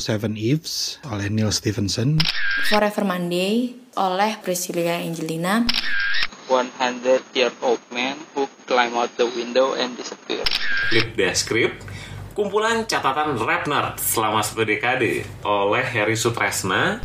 Seven 0.00 0.38
Eves 0.38 0.96
oleh 1.08 1.28
Neil 1.28 1.52
Stephenson. 1.52 2.16
Forever 2.70 3.04
Monday 3.04 3.76
oleh 3.98 4.40
Priscilla 4.40 4.96
Angelina. 5.00 5.68
100 6.48 7.32
year 7.36 7.52
old 7.64 7.80
man 7.92 8.16
who 8.32 8.48
climb 8.64 8.96
out 8.96 9.12
the 9.20 9.28
window 9.36 9.76
and 9.76 9.96
disappear. 9.96 10.44
Flip 10.88 11.16
Descript, 11.16 11.84
kumpulan 12.32 12.84
catatan 12.88 13.36
rap 13.40 13.68
nerd 13.68 13.96
selama 14.00 14.40
satu 14.40 14.64
dekade 14.64 15.24
oleh 15.44 15.84
Harry 15.84 16.16
Sutresna. 16.16 17.00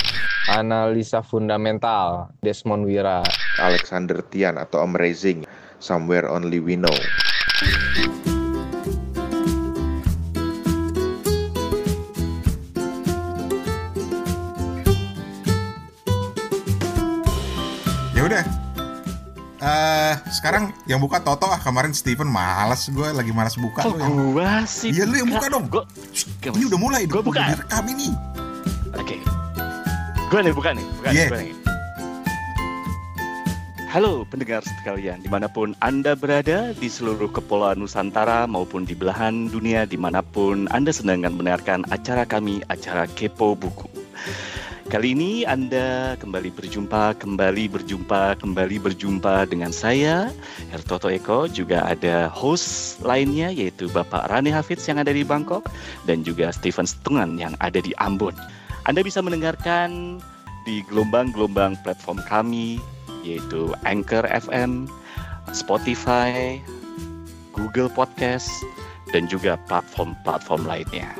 Analisa 0.48 1.20
fundamental 1.20 2.32
Desmond 2.40 2.88
Wira. 2.88 3.24
Alexander 3.60 4.24
Tian 4.24 4.56
atau 4.56 4.80
Amazing, 4.80 5.44
Somewhere 5.84 6.32
Only 6.32 6.64
We 6.64 6.80
Know. 6.80 6.96
Sekarang 20.38 20.70
yang 20.86 21.02
buka 21.02 21.18
Toto 21.18 21.50
ah 21.50 21.58
kemarin 21.58 21.90
Steven 21.92 22.30
malas 22.30 22.86
gue 22.88 23.10
lagi 23.10 23.34
malas 23.34 23.58
buka 23.58 23.82
lu 23.84 23.98
yang 23.98 24.14
gua 24.32 24.52
sih? 24.64 24.94
Iya, 24.94 25.04
lu 25.04 25.16
yang 25.18 25.30
buka 25.34 25.48
dong. 25.50 25.66
Gua, 25.66 25.84
ini 26.54 26.64
udah 26.70 26.80
mulai 26.80 27.02
Gua 27.10 27.26
buka. 27.26 27.42
udah 27.42 27.46
direkam 27.58 27.86
ini 27.90 28.10
Oke. 28.94 29.18
Gua 30.30 30.40
nih 30.44 30.54
buka 30.54 30.70
nih, 30.72 30.86
buka 30.94 31.10
Iya. 31.10 31.18
nih, 31.18 31.28
gua 31.28 31.42
nih. 31.42 31.56
Halo 33.88 34.28
pendengar 34.28 34.62
sekalian, 34.62 35.24
di 35.24 35.30
mana 35.32 35.48
pun 35.48 35.72
Anda 35.80 36.14
berada 36.14 36.76
di 36.76 36.86
seluruh 36.86 37.32
kepulauan 37.32 37.80
Nusantara 37.80 38.44
maupun 38.46 38.84
di 38.84 38.94
belahan 38.94 39.48
dunia 39.48 39.88
di 39.88 39.96
mana 39.96 40.20
pun 40.22 40.68
Anda 40.70 40.92
sedang 40.92 41.24
mendengarkan 41.24 41.88
acara 41.90 42.28
kami, 42.28 42.62
acara 42.68 43.08
Kepo 43.10 43.56
Buku. 43.56 43.88
Kali 44.88 45.12
ini 45.12 45.44
Anda 45.44 46.16
kembali 46.16 46.48
berjumpa, 46.56 47.20
kembali 47.20 47.68
berjumpa, 47.68 48.40
kembali 48.40 48.80
berjumpa 48.80 49.44
dengan 49.52 49.76
saya, 49.76 50.32
Hertoto 50.72 51.12
Eko. 51.12 51.52
Juga 51.52 51.84
ada 51.84 52.32
host 52.32 53.04
lainnya 53.04 53.52
yaitu 53.52 53.92
Bapak 53.92 54.32
Rani 54.32 54.48
Hafiz 54.48 54.88
yang 54.88 54.96
ada 54.96 55.12
di 55.12 55.28
Bangkok 55.28 55.68
dan 56.08 56.24
juga 56.24 56.56
Steven 56.56 56.88
Stungan 56.88 57.36
yang 57.36 57.52
ada 57.60 57.84
di 57.84 57.92
Ambon. 58.00 58.32
Anda 58.88 59.04
bisa 59.04 59.20
mendengarkan 59.20 60.24
di 60.64 60.80
gelombang-gelombang 60.88 61.76
platform 61.84 62.24
kami 62.24 62.80
yaitu 63.28 63.76
Anchor 63.84 64.24
FM, 64.32 64.88
Spotify, 65.52 66.64
Google 67.52 67.92
Podcast, 67.92 68.48
dan 69.12 69.28
juga 69.28 69.60
platform-platform 69.68 70.64
lainnya. 70.64 71.12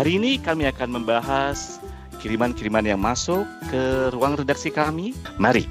Hari 0.00 0.16
ini 0.16 0.40
kami 0.40 0.64
akan 0.64 0.96
membahas 0.96 1.81
kiriman-kiriman 2.22 2.86
yang 2.86 3.02
masuk 3.02 3.42
ke 3.66 4.14
ruang 4.14 4.38
redaksi 4.38 4.70
kami. 4.70 5.10
Mari 5.42 5.66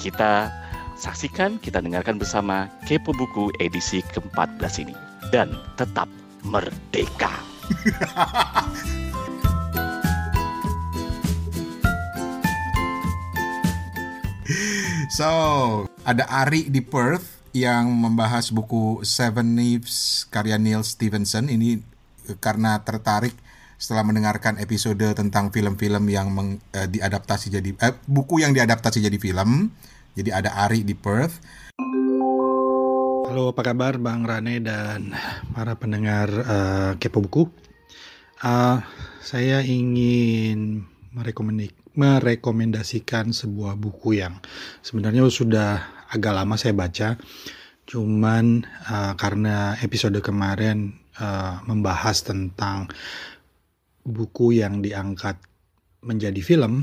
kita 0.00 0.48
saksikan, 0.96 1.60
kita 1.60 1.84
dengarkan 1.84 2.16
bersama 2.16 2.72
Kepo 2.88 3.12
Buku 3.12 3.52
edisi 3.60 4.00
ke-14 4.16 4.88
ini. 4.88 4.96
Dan 5.28 5.52
tetap 5.76 6.08
merdeka. 6.42 7.30
So, 15.12 15.28
ada 16.08 16.24
Ari 16.24 16.72
di 16.72 16.80
Perth 16.80 17.44
yang 17.52 17.92
membahas 17.92 18.48
buku 18.48 19.04
Seven 19.04 19.60
Leaves 19.60 20.24
karya 20.32 20.56
Neil 20.56 20.80
Stephenson. 20.80 21.52
Ini 21.52 21.84
karena 22.40 22.80
tertarik 22.80 23.36
setelah 23.82 24.06
mendengarkan 24.06 24.62
episode 24.62 25.02
tentang 25.18 25.50
film-film 25.50 26.06
yang 26.06 26.30
meng- 26.30 26.62
eh, 26.70 26.86
diadaptasi 26.86 27.50
jadi 27.50 27.70
eh, 27.82 27.98
buku 28.06 28.38
yang 28.38 28.54
diadaptasi 28.54 29.02
jadi 29.02 29.18
film. 29.18 29.74
Jadi 30.14 30.30
ada 30.30 30.54
Ari 30.54 30.86
di 30.86 30.94
Perth. 30.94 31.42
Halo, 33.26 33.50
apa 33.50 33.62
kabar 33.66 33.98
Bang 33.98 34.22
Rane 34.22 34.62
dan 34.62 35.10
para 35.50 35.74
pendengar 35.74 36.30
eh, 36.30 36.92
Kepo 37.02 37.26
Buku? 37.26 37.50
Eh, 38.46 38.78
saya 39.18 39.66
ingin 39.66 40.86
merekomendasikan 41.10 41.82
merekomendasikan 41.92 43.36
sebuah 43.36 43.76
buku 43.76 44.16
yang 44.16 44.40
sebenarnya 44.80 45.28
sudah 45.28 46.06
agak 46.08 46.32
lama 46.38 46.54
saya 46.54 46.70
baca. 46.70 47.18
Cuman 47.90 48.62
eh, 48.62 49.12
karena 49.18 49.74
episode 49.82 50.22
kemarin 50.22 50.94
eh, 51.18 51.54
membahas 51.66 52.22
tentang 52.22 52.86
buku 54.02 54.58
yang 54.58 54.82
diangkat 54.82 55.38
menjadi 56.02 56.42
film, 56.42 56.82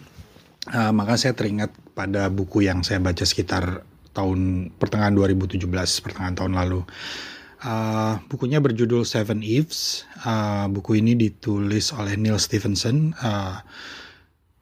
eh, 0.72 0.92
maka 0.96 1.20
saya 1.20 1.36
teringat 1.36 1.76
pada 1.92 2.32
buku 2.32 2.64
yang 2.64 2.82
saya 2.82 3.04
baca 3.04 3.28
sekitar 3.28 3.84
tahun 4.14 4.70
pertengahan 4.76 5.16
2017, 5.16 6.04
pertengahan 6.04 6.36
tahun 6.36 6.54
lalu. 6.58 6.84
Uh, 7.60 8.16
bukunya 8.32 8.64
berjudul 8.64 9.04
Seven 9.04 9.44
Eves. 9.44 10.08
Uh, 10.24 10.72
buku 10.72 11.04
ini 11.04 11.12
ditulis 11.12 11.92
oleh 11.92 12.16
Neil 12.16 12.40
Stephenson. 12.40 13.12
Uh, 13.20 13.60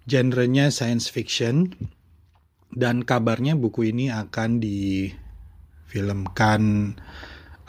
genrenya 0.10 0.74
science 0.74 1.06
fiction 1.06 1.78
dan 2.74 3.06
kabarnya 3.06 3.54
buku 3.54 3.94
ini 3.94 4.10
akan 4.10 4.58
difilmkan 4.58 6.62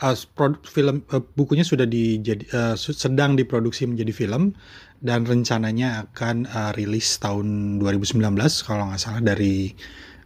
uh, 0.01 0.15
pro- 0.35 0.61
film 0.65 1.03
uh, 1.11 1.23
bukunya 1.35 1.63
sudah 1.67 1.85
dijadi 1.85 2.47
uh, 2.55 2.75
sedang 2.75 3.35
diproduksi 3.35 3.85
menjadi 3.85 4.11
film 4.15 4.55
dan 4.99 5.23
rencananya 5.23 6.09
akan 6.09 6.47
uh, 6.47 6.71
rilis 6.75 7.19
tahun 7.19 7.79
2019 7.79 8.19
kalau 8.67 8.91
nggak 8.91 9.01
salah 9.01 9.23
dari 9.23 9.71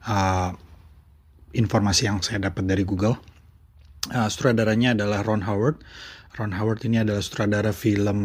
uh, 0.09 0.53
informasi 1.53 2.09
yang 2.09 2.17
saya 2.21 2.41
dapat 2.49 2.65
dari 2.65 2.81
Google. 2.85 3.17
Uh, 4.09 4.27
sutradaranya 4.27 4.97
adalah 4.97 5.21
Ron 5.23 5.45
Howard. 5.45 5.79
Ron 6.35 6.51
Howard 6.53 6.81
ini 6.83 6.97
adalah 6.97 7.21
sutradara 7.21 7.69
film 7.69 8.19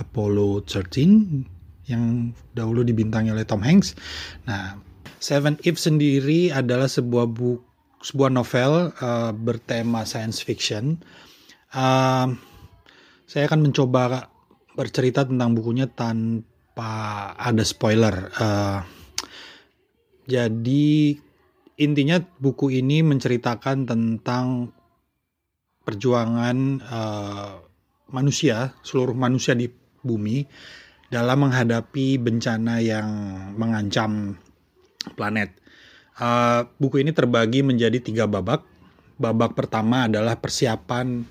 Apollo 0.00 0.64
13 0.64 1.92
yang 1.92 2.32
dahulu 2.56 2.80
dibintangi 2.80 3.28
oleh 3.28 3.44
Tom 3.44 3.60
Hanks. 3.60 3.92
Nah, 4.48 4.80
Seven 5.22 5.60
If 5.62 5.78
sendiri 5.78 6.50
adalah 6.50 6.88
sebuah 6.90 7.30
buku 7.30 7.71
sebuah 8.02 8.30
novel 8.34 8.90
uh, 8.98 9.30
bertema 9.30 10.02
science 10.02 10.42
fiction. 10.42 10.98
Uh, 11.72 12.34
saya 13.24 13.48
akan 13.48 13.70
mencoba 13.70 14.28
bercerita 14.74 15.24
tentang 15.24 15.54
bukunya 15.54 15.88
tanpa 15.88 17.32
ada 17.38 17.62
spoiler. 17.62 18.28
Uh, 18.36 18.82
jadi 20.26 21.16
intinya 21.78 22.20
buku 22.20 22.74
ini 22.74 23.00
menceritakan 23.06 23.88
tentang 23.88 24.74
perjuangan 25.82 26.56
uh, 26.82 27.52
manusia, 28.12 28.76
seluruh 28.84 29.16
manusia 29.16 29.56
di 29.56 29.66
bumi 30.02 30.44
dalam 31.08 31.48
menghadapi 31.48 32.18
bencana 32.18 32.82
yang 32.82 33.08
mengancam 33.56 34.36
planet. 35.14 35.61
Uh, 36.12 36.68
buku 36.76 37.00
ini 37.00 37.12
terbagi 37.16 37.64
menjadi 37.64 37.98
tiga 38.02 38.24
babak. 38.28 38.64
Babak 39.16 39.56
pertama 39.56 40.10
adalah 40.10 40.36
persiapan 40.36 41.24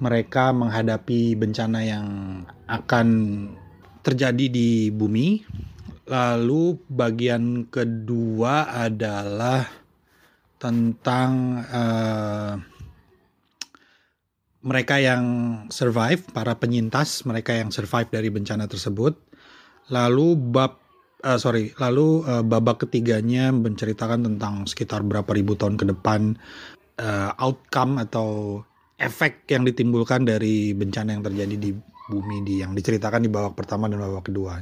mereka 0.00 0.54
menghadapi 0.54 1.36
bencana 1.36 1.80
yang 1.84 2.06
akan 2.70 3.08
terjadi 4.00 4.46
di 4.48 4.88
bumi. 4.90 5.42
Lalu 6.10 6.78
bagian 6.90 7.70
kedua 7.70 8.66
adalah 8.70 9.62
tentang 10.60 11.62
uh, 11.70 12.54
mereka 14.60 15.00
yang 15.00 15.24
survive, 15.72 16.20
para 16.36 16.52
penyintas, 16.60 17.24
mereka 17.24 17.56
yang 17.56 17.72
survive 17.72 18.12
dari 18.12 18.28
bencana 18.28 18.68
tersebut. 18.68 19.16
Lalu 19.88 20.36
bab 20.36 20.76
uh, 21.24 21.38
sorry, 21.40 21.72
lalu 21.78 22.24
uh, 22.24 22.44
babak 22.44 22.86
ketiganya 22.88 23.52
menceritakan 23.52 24.26
tentang 24.26 24.64
sekitar 24.66 25.04
berapa 25.04 25.28
ribu 25.32 25.56
tahun 25.56 25.76
ke 25.76 25.84
depan 25.96 26.36
uh, 27.00 27.30
outcome 27.40 28.00
atau 28.00 28.60
efek 29.00 29.48
yang 29.48 29.64
ditimbulkan 29.64 30.28
dari 30.28 30.76
bencana 30.76 31.16
yang 31.16 31.24
terjadi 31.24 31.56
di 31.56 31.70
bumi 32.10 32.42
di 32.44 32.60
yang 32.60 32.76
diceritakan 32.76 33.24
di 33.24 33.30
babak 33.32 33.56
pertama 33.56 33.88
dan 33.88 34.02
babak 34.02 34.28
kedua. 34.28 34.60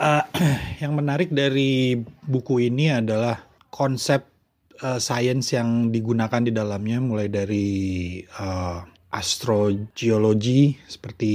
Uh, 0.00 0.24
yang 0.82 0.96
menarik 0.96 1.28
dari 1.32 2.00
buku 2.24 2.72
ini 2.72 2.92
adalah 2.92 3.36
konsep 3.68 4.24
uh, 4.80 4.96
sains 4.96 5.52
yang 5.52 5.92
digunakan 5.92 6.40
di 6.40 6.52
dalamnya, 6.54 6.98
mulai 7.02 7.28
dari 7.28 7.68
uh, 8.40 8.80
astrogeologi 9.12 10.72
seperti 10.88 11.32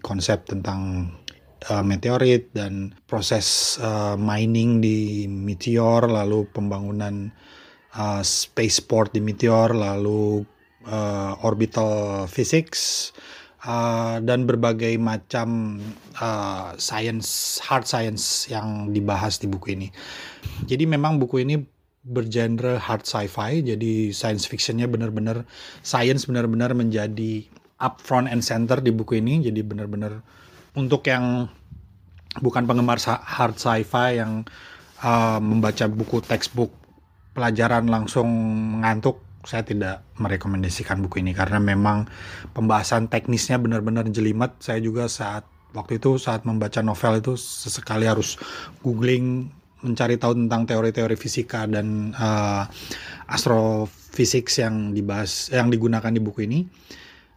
konsep 0.00 0.48
tentang 0.48 1.12
uh, 1.66 1.82
meteorit 1.82 2.48
dan 2.54 2.94
proses 3.10 3.76
uh, 3.82 4.14
mining 4.14 4.78
di 4.78 5.26
meteor, 5.26 6.06
lalu 6.06 6.46
pembangunan 6.54 7.34
uh, 7.98 8.22
spaceport 8.22 9.10
di 9.10 9.20
meteor, 9.20 9.74
lalu 9.74 10.46
uh, 10.86 11.34
orbital 11.42 12.24
physics, 12.30 13.10
uh, 13.66 14.22
dan 14.22 14.46
berbagai 14.46 14.94
macam 15.02 15.80
uh, 16.22 16.78
science 16.78 17.58
hard 17.64 17.84
science 17.88 18.46
yang 18.46 18.94
dibahas 18.94 19.42
di 19.42 19.50
buku 19.50 19.74
ini. 19.74 19.88
Jadi 20.70 20.86
memang 20.86 21.18
buku 21.18 21.42
ini 21.42 21.58
bergenre 22.08 22.78
hard 22.80 23.04
sci-fi, 23.04 23.60
jadi 23.60 24.14
science 24.14 24.48
fictionnya 24.48 24.88
benar-benar 24.88 25.44
science 25.84 26.24
benar-benar 26.24 26.72
menjadi 26.72 27.44
up 27.78 28.00
front 28.02 28.26
and 28.30 28.42
center 28.42 28.78
di 28.78 28.90
buku 28.94 29.20
ini. 29.20 29.44
Jadi 29.44 29.60
benar-benar 29.62 30.22
untuk 30.76 31.06
yang 31.08 31.48
bukan 32.40 32.68
penggemar 32.68 33.00
hard 33.04 33.56
sci-fi 33.56 34.20
yang 34.20 34.44
uh, 35.02 35.40
membaca 35.40 35.88
buku 35.88 36.20
textbook 36.20 36.74
pelajaran 37.32 37.86
langsung 37.86 38.28
ngantuk 38.82 39.22
saya 39.46 39.62
tidak 39.62 40.04
merekomendasikan 40.18 40.98
buku 41.00 41.22
ini 41.22 41.32
karena 41.32 41.62
memang 41.62 42.04
pembahasan 42.52 43.08
teknisnya 43.08 43.56
benar-benar 43.56 44.04
jelimet. 44.10 44.58
Saya 44.60 44.82
juga 44.82 45.06
saat 45.06 45.46
waktu 45.72 46.02
itu 46.02 46.20
saat 46.20 46.42
membaca 46.44 46.82
novel 46.84 47.22
itu 47.22 47.32
sesekali 47.38 48.04
harus 48.04 48.36
googling 48.82 49.48
mencari 49.78 50.18
tahu 50.18 50.34
tentang 50.34 50.66
teori-teori 50.66 51.14
fisika 51.14 51.70
dan 51.70 52.10
uh, 52.18 52.66
astrofisik 53.30 54.50
yang 54.58 54.90
dibahas 54.90 55.54
yang 55.54 55.70
digunakan 55.70 56.10
di 56.10 56.18
buku 56.18 56.44
ini. 56.44 56.66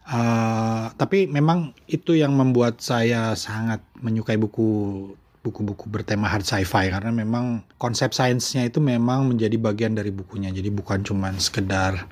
Uh, 0.02 0.90
tapi 0.98 1.30
memang 1.30 1.70
itu 1.86 2.18
yang 2.18 2.34
membuat 2.34 2.82
saya 2.82 3.38
sangat 3.38 3.78
menyukai 4.02 4.34
buku 4.34 5.06
buku-buku 5.42 5.90
bertema 5.90 6.30
hard 6.30 6.46
sci-fi 6.46 6.90
karena 6.90 7.10
memang 7.10 7.66
konsep 7.74 8.14
sainsnya 8.14 8.66
itu 8.66 8.78
memang 8.78 9.26
menjadi 9.30 9.58
bagian 9.58 9.94
dari 9.94 10.14
bukunya. 10.14 10.54
Jadi 10.54 10.70
bukan 10.70 11.02
cuma 11.02 11.34
sekedar 11.38 12.06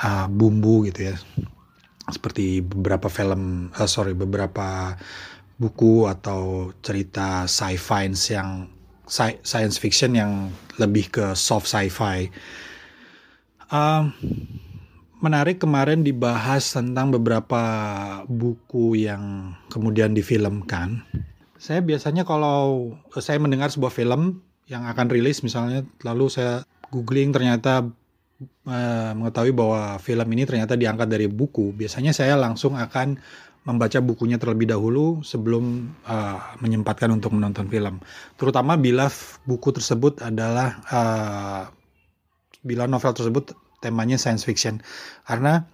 uh, 0.00 0.28
bumbu 0.28 0.84
gitu 0.88 1.12
ya. 1.12 1.16
Seperti 2.08 2.60
beberapa 2.60 3.08
film 3.08 3.72
uh, 3.72 3.88
sorry 3.88 4.12
beberapa 4.12 4.96
buku 5.56 6.04
atau 6.04 6.72
cerita 6.84 7.48
sci-fi 7.48 8.12
yang 8.32 8.68
science 9.08 9.80
fiction 9.80 10.12
yang 10.12 10.52
lebih 10.76 11.08
ke 11.08 11.24
soft 11.32 11.68
sci-fi. 11.68 12.28
Uh, 13.72 14.12
menarik 15.20 15.62
kemarin 15.62 16.04
dibahas 16.04 16.76
tentang 16.76 17.12
beberapa 17.12 17.62
buku 18.28 19.00
yang 19.00 19.56
kemudian 19.72 20.12
difilmkan 20.12 21.02
saya 21.56 21.80
biasanya 21.80 22.28
kalau 22.28 22.92
saya 23.16 23.40
mendengar 23.40 23.72
sebuah 23.72 23.90
film 23.90 24.44
yang 24.68 24.84
akan 24.84 25.06
rilis 25.08 25.40
misalnya, 25.40 25.86
lalu 26.04 26.28
saya 26.28 26.66
googling 26.90 27.32
ternyata 27.32 27.86
uh, 28.66 29.10
mengetahui 29.16 29.54
bahwa 29.56 29.96
film 30.02 30.28
ini 30.36 30.44
ternyata 30.44 30.76
diangkat 30.76 31.08
dari 31.08 31.26
buku. 31.30 31.72
Biasanya 31.72 32.12
saya 32.12 32.34
langsung 32.36 32.76
akan 32.76 33.16
membaca 33.66 33.98
bukunya 33.98 34.38
terlebih 34.38 34.70
dahulu 34.70 35.26
sebelum 35.26 35.90
uh, 36.06 36.38
menyempatkan 36.62 37.10
untuk 37.10 37.34
menonton 37.34 37.66
film. 37.66 37.98
Terutama 38.38 38.78
bila 38.78 39.10
buku 39.42 39.74
tersebut 39.74 40.22
adalah 40.22 40.78
uh, 40.86 41.62
bila 42.62 42.86
novel 42.86 43.10
tersebut 43.14 43.54
temanya 43.80 44.16
science 44.16 44.46
fiction, 44.46 44.80
karena 45.28 45.68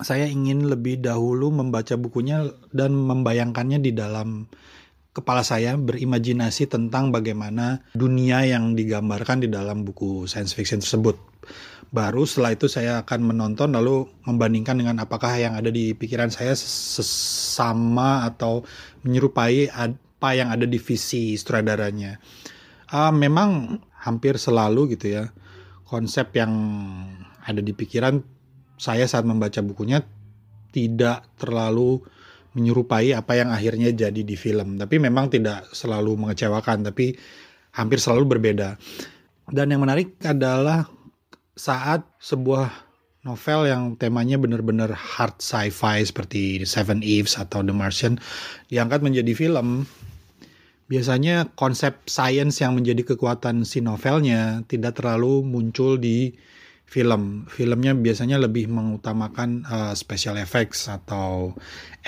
saya 0.00 0.30
ingin 0.30 0.70
lebih 0.70 1.02
dahulu 1.02 1.52
membaca 1.52 1.98
bukunya 1.98 2.46
dan 2.70 2.94
membayangkannya 2.94 3.82
di 3.82 3.92
dalam 3.92 4.48
kepala 5.10 5.42
saya 5.42 5.74
berimajinasi 5.74 6.70
tentang 6.70 7.10
bagaimana 7.10 7.82
dunia 7.98 8.46
yang 8.46 8.78
digambarkan 8.78 9.42
di 9.42 9.48
dalam 9.50 9.82
buku 9.82 10.30
science 10.30 10.54
fiction 10.54 10.78
tersebut. 10.78 11.18
Baru 11.90 12.22
setelah 12.22 12.54
itu 12.54 12.70
saya 12.70 13.02
akan 13.02 13.34
menonton 13.34 13.74
lalu 13.74 14.06
membandingkan 14.22 14.78
dengan 14.78 15.02
apakah 15.02 15.34
yang 15.34 15.58
ada 15.58 15.74
di 15.74 15.90
pikiran 15.90 16.30
saya 16.30 16.54
sesama 16.54 18.22
atau 18.22 18.62
menyerupai 19.02 19.74
apa 19.74 20.28
yang 20.38 20.54
ada 20.54 20.70
di 20.70 20.78
visi 20.78 21.34
sutradaranya. 21.34 22.22
Uh, 22.94 23.10
memang 23.10 23.82
hampir 23.98 24.38
selalu 24.38 24.94
gitu 24.94 25.18
ya 25.18 25.24
konsep 25.90 26.30
yang 26.38 26.54
ada 27.42 27.58
di 27.58 27.74
pikiran 27.74 28.22
saya 28.78 29.10
saat 29.10 29.26
membaca 29.26 29.58
bukunya 29.60 29.98
tidak 30.70 31.26
terlalu 31.34 31.98
menyerupai 32.54 33.10
apa 33.14 33.34
yang 33.34 33.50
akhirnya 33.50 33.90
jadi 33.90 34.22
di 34.22 34.36
film. 34.38 34.78
Tapi 34.78 35.02
memang 35.02 35.30
tidak 35.30 35.66
selalu 35.74 36.14
mengecewakan, 36.26 36.86
tapi 36.86 37.14
hampir 37.74 37.98
selalu 37.98 38.38
berbeda. 38.38 38.78
Dan 39.50 39.74
yang 39.74 39.82
menarik 39.82 40.14
adalah 40.22 40.86
saat 41.58 42.06
sebuah 42.22 42.70
novel 43.26 43.68
yang 43.68 43.82
temanya 44.00 44.40
benar-benar 44.40 44.94
hard 44.94 45.36
sci-fi 45.42 46.00
seperti 46.00 46.64
Seven 46.64 47.04
Eves 47.04 47.36
atau 47.36 47.60
The 47.60 47.74
Martian 47.74 48.16
diangkat 48.72 49.04
menjadi 49.04 49.36
film, 49.36 49.84
biasanya 50.90 51.54
konsep 51.54 52.02
science 52.10 52.58
yang 52.58 52.74
menjadi 52.74 53.14
kekuatan 53.14 53.62
si 53.62 53.78
novelnya 53.78 54.66
tidak 54.66 54.98
terlalu 54.98 55.46
muncul 55.46 55.94
di 55.94 56.34
film. 56.90 57.46
Filmnya 57.46 57.94
biasanya 57.94 58.42
lebih 58.42 58.66
mengutamakan 58.66 59.62
uh, 59.70 59.94
special 59.94 60.34
effects 60.42 60.90
atau 60.90 61.54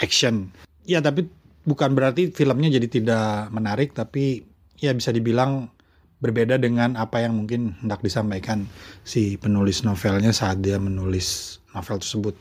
action. 0.03 0.51
Ya, 0.83 0.99
tapi 0.99 1.31
bukan 1.63 1.95
berarti 1.95 2.35
filmnya 2.35 2.75
jadi 2.75 2.91
tidak 2.91 3.55
menarik, 3.55 3.95
tapi 3.95 4.43
ya 4.83 4.91
bisa 4.91 5.15
dibilang 5.15 5.71
berbeda 6.19 6.59
dengan 6.59 6.99
apa 6.99 7.23
yang 7.23 7.39
mungkin 7.39 7.79
hendak 7.83 8.03
disampaikan 8.03 8.67
si 9.07 9.39
penulis 9.39 9.87
novelnya 9.87 10.35
saat 10.35 10.59
dia 10.59 10.83
menulis 10.83 11.59
novel 11.71 12.03
tersebut. 12.03 12.35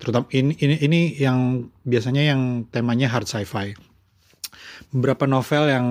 Terutama 0.00 0.24
ini 0.32 0.56
ini 0.64 0.76
ini 0.80 1.00
yang 1.20 1.68
biasanya 1.84 2.24
yang 2.24 2.64
temanya 2.72 3.12
hard 3.12 3.28
sci-fi. 3.28 3.76
Beberapa 4.94 5.26
novel 5.26 5.74
yang 5.74 5.86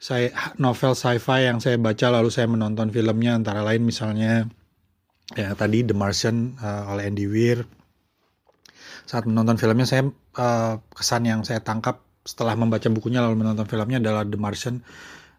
saya 0.00 0.32
novel 0.56 0.96
sci-fi 0.96 1.44
yang 1.44 1.60
saya 1.60 1.76
baca 1.76 2.08
lalu 2.08 2.32
saya 2.32 2.48
menonton 2.48 2.88
filmnya 2.88 3.36
antara 3.36 3.60
lain 3.60 3.84
misalnya 3.84 4.48
ya 5.36 5.52
tadi 5.52 5.84
The 5.84 5.92
Martian 5.92 6.56
uh, 6.56 6.88
oleh 6.88 7.04
Andy 7.04 7.28
Weir. 7.28 7.68
Saat 9.04 9.28
menonton 9.28 9.60
filmnya 9.60 9.84
saya 9.84 10.08
uh, 10.40 10.80
kesan 10.96 11.28
yang 11.28 11.44
saya 11.44 11.60
tangkap 11.60 12.00
setelah 12.24 12.56
membaca 12.56 12.88
bukunya 12.88 13.20
lalu 13.20 13.44
menonton 13.44 13.68
filmnya 13.68 14.00
adalah 14.00 14.24
The 14.24 14.40
Martian 14.40 14.80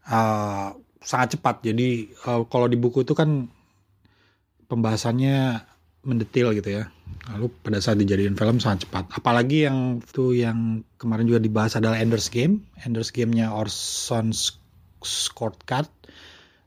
uh, 0.06 0.78
sangat 1.02 1.42
cepat. 1.42 1.66
Jadi 1.66 2.14
uh, 2.30 2.46
kalau 2.46 2.70
di 2.70 2.78
buku 2.78 3.02
itu 3.02 3.18
kan 3.18 3.50
pembahasannya 4.70 5.62
mendetil 6.06 6.54
gitu 6.54 6.70
ya 6.70 6.86
lalu 7.34 7.50
pada 7.66 7.82
saat 7.82 7.98
dijadiin 7.98 8.38
film 8.38 8.62
sangat 8.62 8.86
cepat. 8.86 9.10
Apalagi 9.18 9.66
yang 9.66 10.02
itu 10.02 10.38
yang 10.38 10.86
kemarin 11.02 11.26
juga 11.26 11.42
dibahas 11.42 11.74
adalah 11.78 11.98
Ender's 11.98 12.30
Game. 12.30 12.66
Ender's 12.86 13.10
Game-nya 13.10 13.50
Orson 13.50 14.30
Scott 15.02 15.66
Card. 15.66 15.90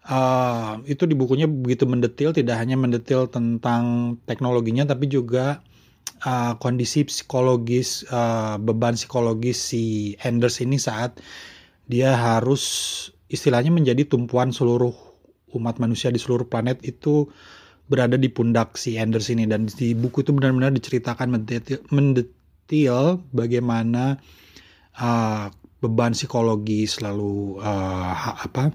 Uh, 0.08 0.80
itu 0.88 1.04
di 1.04 1.12
bukunya 1.12 1.44
begitu 1.44 1.84
mendetil 1.84 2.32
tidak 2.32 2.56
hanya 2.56 2.80
mendetil 2.80 3.28
tentang 3.28 4.16
teknologinya 4.24 4.88
tapi 4.88 5.04
juga 5.04 5.60
uh, 6.24 6.56
kondisi 6.56 7.04
psikologis 7.04 8.08
uh, 8.08 8.56
beban 8.56 8.96
psikologis 8.96 9.60
si 9.60 10.16
Anders 10.24 10.64
ini 10.64 10.80
saat 10.80 11.20
dia 11.84 12.16
harus 12.16 12.64
istilahnya 13.28 13.68
menjadi 13.68 14.08
tumpuan 14.08 14.48
seluruh 14.48 14.96
umat 15.52 15.76
manusia 15.76 16.08
di 16.08 16.16
seluruh 16.16 16.48
planet 16.48 16.80
itu 16.88 17.28
berada 17.88 18.20
di 18.20 18.28
pundak 18.28 18.76
si 18.76 19.00
Anders 19.00 19.32
ini 19.32 19.48
dan 19.48 19.66
di 19.66 19.96
buku 19.96 20.20
itu 20.20 20.30
benar-benar 20.36 20.70
diceritakan 20.76 21.32
mendetil, 21.32 21.80
mendetil 21.88 23.24
bagaimana 23.32 24.20
uh, 25.00 25.48
beban 25.80 26.12
psikologis 26.12 27.00
lalu 27.00 27.56
uh, 27.64 28.12
apa 28.44 28.70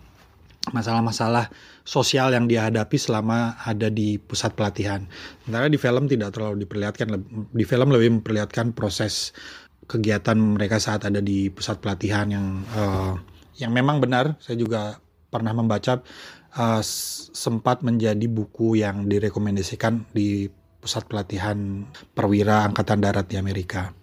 masalah-masalah 0.71 1.51
sosial 1.83 2.31
yang 2.31 2.47
dia 2.47 2.71
hadapi 2.71 2.95
selama 2.95 3.59
ada 3.67 3.91
di 3.91 4.15
pusat 4.15 4.55
pelatihan. 4.55 5.03
Sementara 5.43 5.67
di 5.67 5.75
film 5.75 6.07
tidak 6.07 6.39
terlalu 6.39 6.63
diperlihatkan, 6.63 7.07
di 7.51 7.65
film 7.67 7.91
lebih 7.91 8.19
memperlihatkan 8.19 8.71
proses 8.71 9.35
kegiatan 9.91 10.39
mereka 10.39 10.79
saat 10.79 11.03
ada 11.03 11.19
di 11.19 11.51
pusat 11.51 11.83
pelatihan 11.83 12.31
yang 12.31 12.47
uh, 12.71 13.19
yang 13.59 13.75
memang 13.75 13.99
benar. 13.99 14.39
Saya 14.39 14.55
juga 14.55 15.03
pernah 15.27 15.51
membaca 15.51 15.99
uh, 16.57 16.81
sempat 17.33 17.81
menjadi 17.81 18.25
buku 18.29 18.79
yang 18.81 19.09
direkomendasikan 19.09 20.05
di 20.13 20.47
pusat 20.83 21.07
pelatihan 21.07 21.87
perwira 22.11 22.67
angkatan 22.67 22.99
darat 22.99 23.25
di 23.31 23.39
Amerika. 23.39 23.95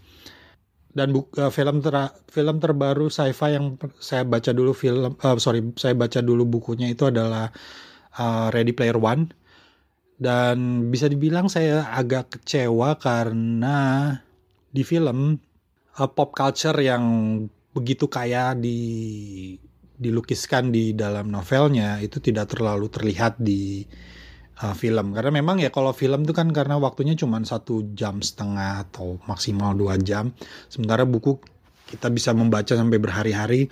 Dan 0.90 1.14
buku, 1.14 1.38
uh, 1.38 1.52
film 1.54 1.78
ter 1.84 1.94
film 2.26 2.56
terbaru 2.58 3.06
sci-fi 3.06 3.54
yang 3.54 3.78
saya 4.02 4.26
baca 4.26 4.50
dulu 4.50 4.74
film 4.74 5.14
uh, 5.22 5.38
sorry 5.38 5.62
saya 5.78 5.94
baca 5.94 6.18
dulu 6.18 6.42
bukunya 6.48 6.90
itu 6.90 7.06
adalah 7.06 7.54
uh, 8.18 8.50
Ready 8.50 8.74
Player 8.74 8.98
One. 8.98 9.30
Dan 10.20 10.88
bisa 10.92 11.08
dibilang 11.08 11.48
saya 11.48 11.88
agak 11.96 12.36
kecewa 12.36 13.00
karena 13.00 14.12
di 14.68 14.84
film 14.84 15.40
uh, 15.96 16.10
pop 16.10 16.36
culture 16.36 16.76
yang 16.76 17.04
begitu 17.70 18.10
kaya 18.10 18.52
di 18.52 18.76
dilukiskan 20.00 20.72
di 20.72 20.96
dalam 20.96 21.28
novelnya 21.28 22.00
itu 22.00 22.24
tidak 22.24 22.56
terlalu 22.56 22.88
terlihat 22.88 23.36
di 23.36 23.84
uh, 24.64 24.72
film. 24.72 25.12
Karena 25.12 25.28
memang 25.28 25.60
ya 25.60 25.68
kalau 25.68 25.92
film 25.92 26.24
itu 26.24 26.32
kan 26.32 26.48
karena 26.56 26.80
waktunya 26.80 27.12
cuma 27.12 27.36
satu 27.44 27.92
jam 27.92 28.24
setengah 28.24 28.88
atau 28.88 29.20
maksimal 29.28 29.76
dua 29.76 30.00
jam. 30.00 30.32
Sementara 30.72 31.04
buku 31.04 31.36
kita 31.92 32.08
bisa 32.08 32.32
membaca 32.32 32.72
sampai 32.72 32.96
berhari-hari. 32.96 33.68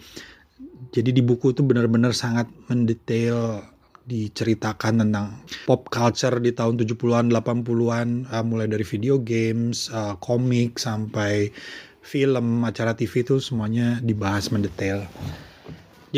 Jadi 0.93 1.17
di 1.17 1.23
buku 1.25 1.57
itu 1.57 1.65
benar-benar 1.65 2.13
sangat 2.13 2.49
mendetail 2.69 3.65
diceritakan 4.09 5.05
tentang 5.05 5.45
pop 5.69 5.93
culture 5.93 6.41
di 6.41 6.57
tahun 6.57 6.81
70-an 6.81 7.29
80-an 7.29 8.09
uh, 8.33 8.45
mulai 8.45 8.65
dari 8.65 8.81
video 8.81 9.21
games, 9.21 9.93
uh, 9.93 10.17
komik 10.17 10.81
sampai 10.81 11.53
film, 12.01 12.65
acara 12.65 12.97
TV 12.97 13.21
itu 13.21 13.37
semuanya 13.37 14.01
dibahas 14.01 14.49
mendetail. 14.49 15.05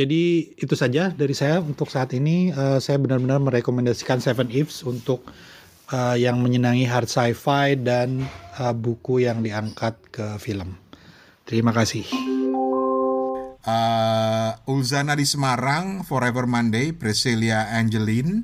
Jadi 0.01 0.57
itu 0.57 0.73
saja 0.73 1.13
dari 1.13 1.37
saya 1.37 1.61
untuk 1.61 1.93
saat 1.93 2.17
ini. 2.17 2.49
Uh, 2.57 2.81
saya 2.81 2.97
benar-benar 2.97 3.37
merekomendasikan 3.37 4.17
Seven 4.17 4.49
Ifs 4.49 4.81
untuk 4.81 5.29
uh, 5.93 6.17
yang 6.17 6.41
menyenangi 6.41 6.89
hard 6.89 7.05
sci-fi 7.05 7.77
dan 7.77 8.25
uh, 8.57 8.73
buku 8.73 9.29
yang 9.29 9.45
diangkat 9.45 10.01
ke 10.09 10.41
film. 10.41 10.81
Terima 11.45 11.77
kasih. 11.77 12.09
Uh, 13.61 14.57
Ulzana 14.65 15.13
di 15.13 15.29
Semarang, 15.29 16.01
Forever 16.09 16.49
Monday, 16.49 16.97
Priscilia 16.97 17.69
Angeline. 17.69 18.41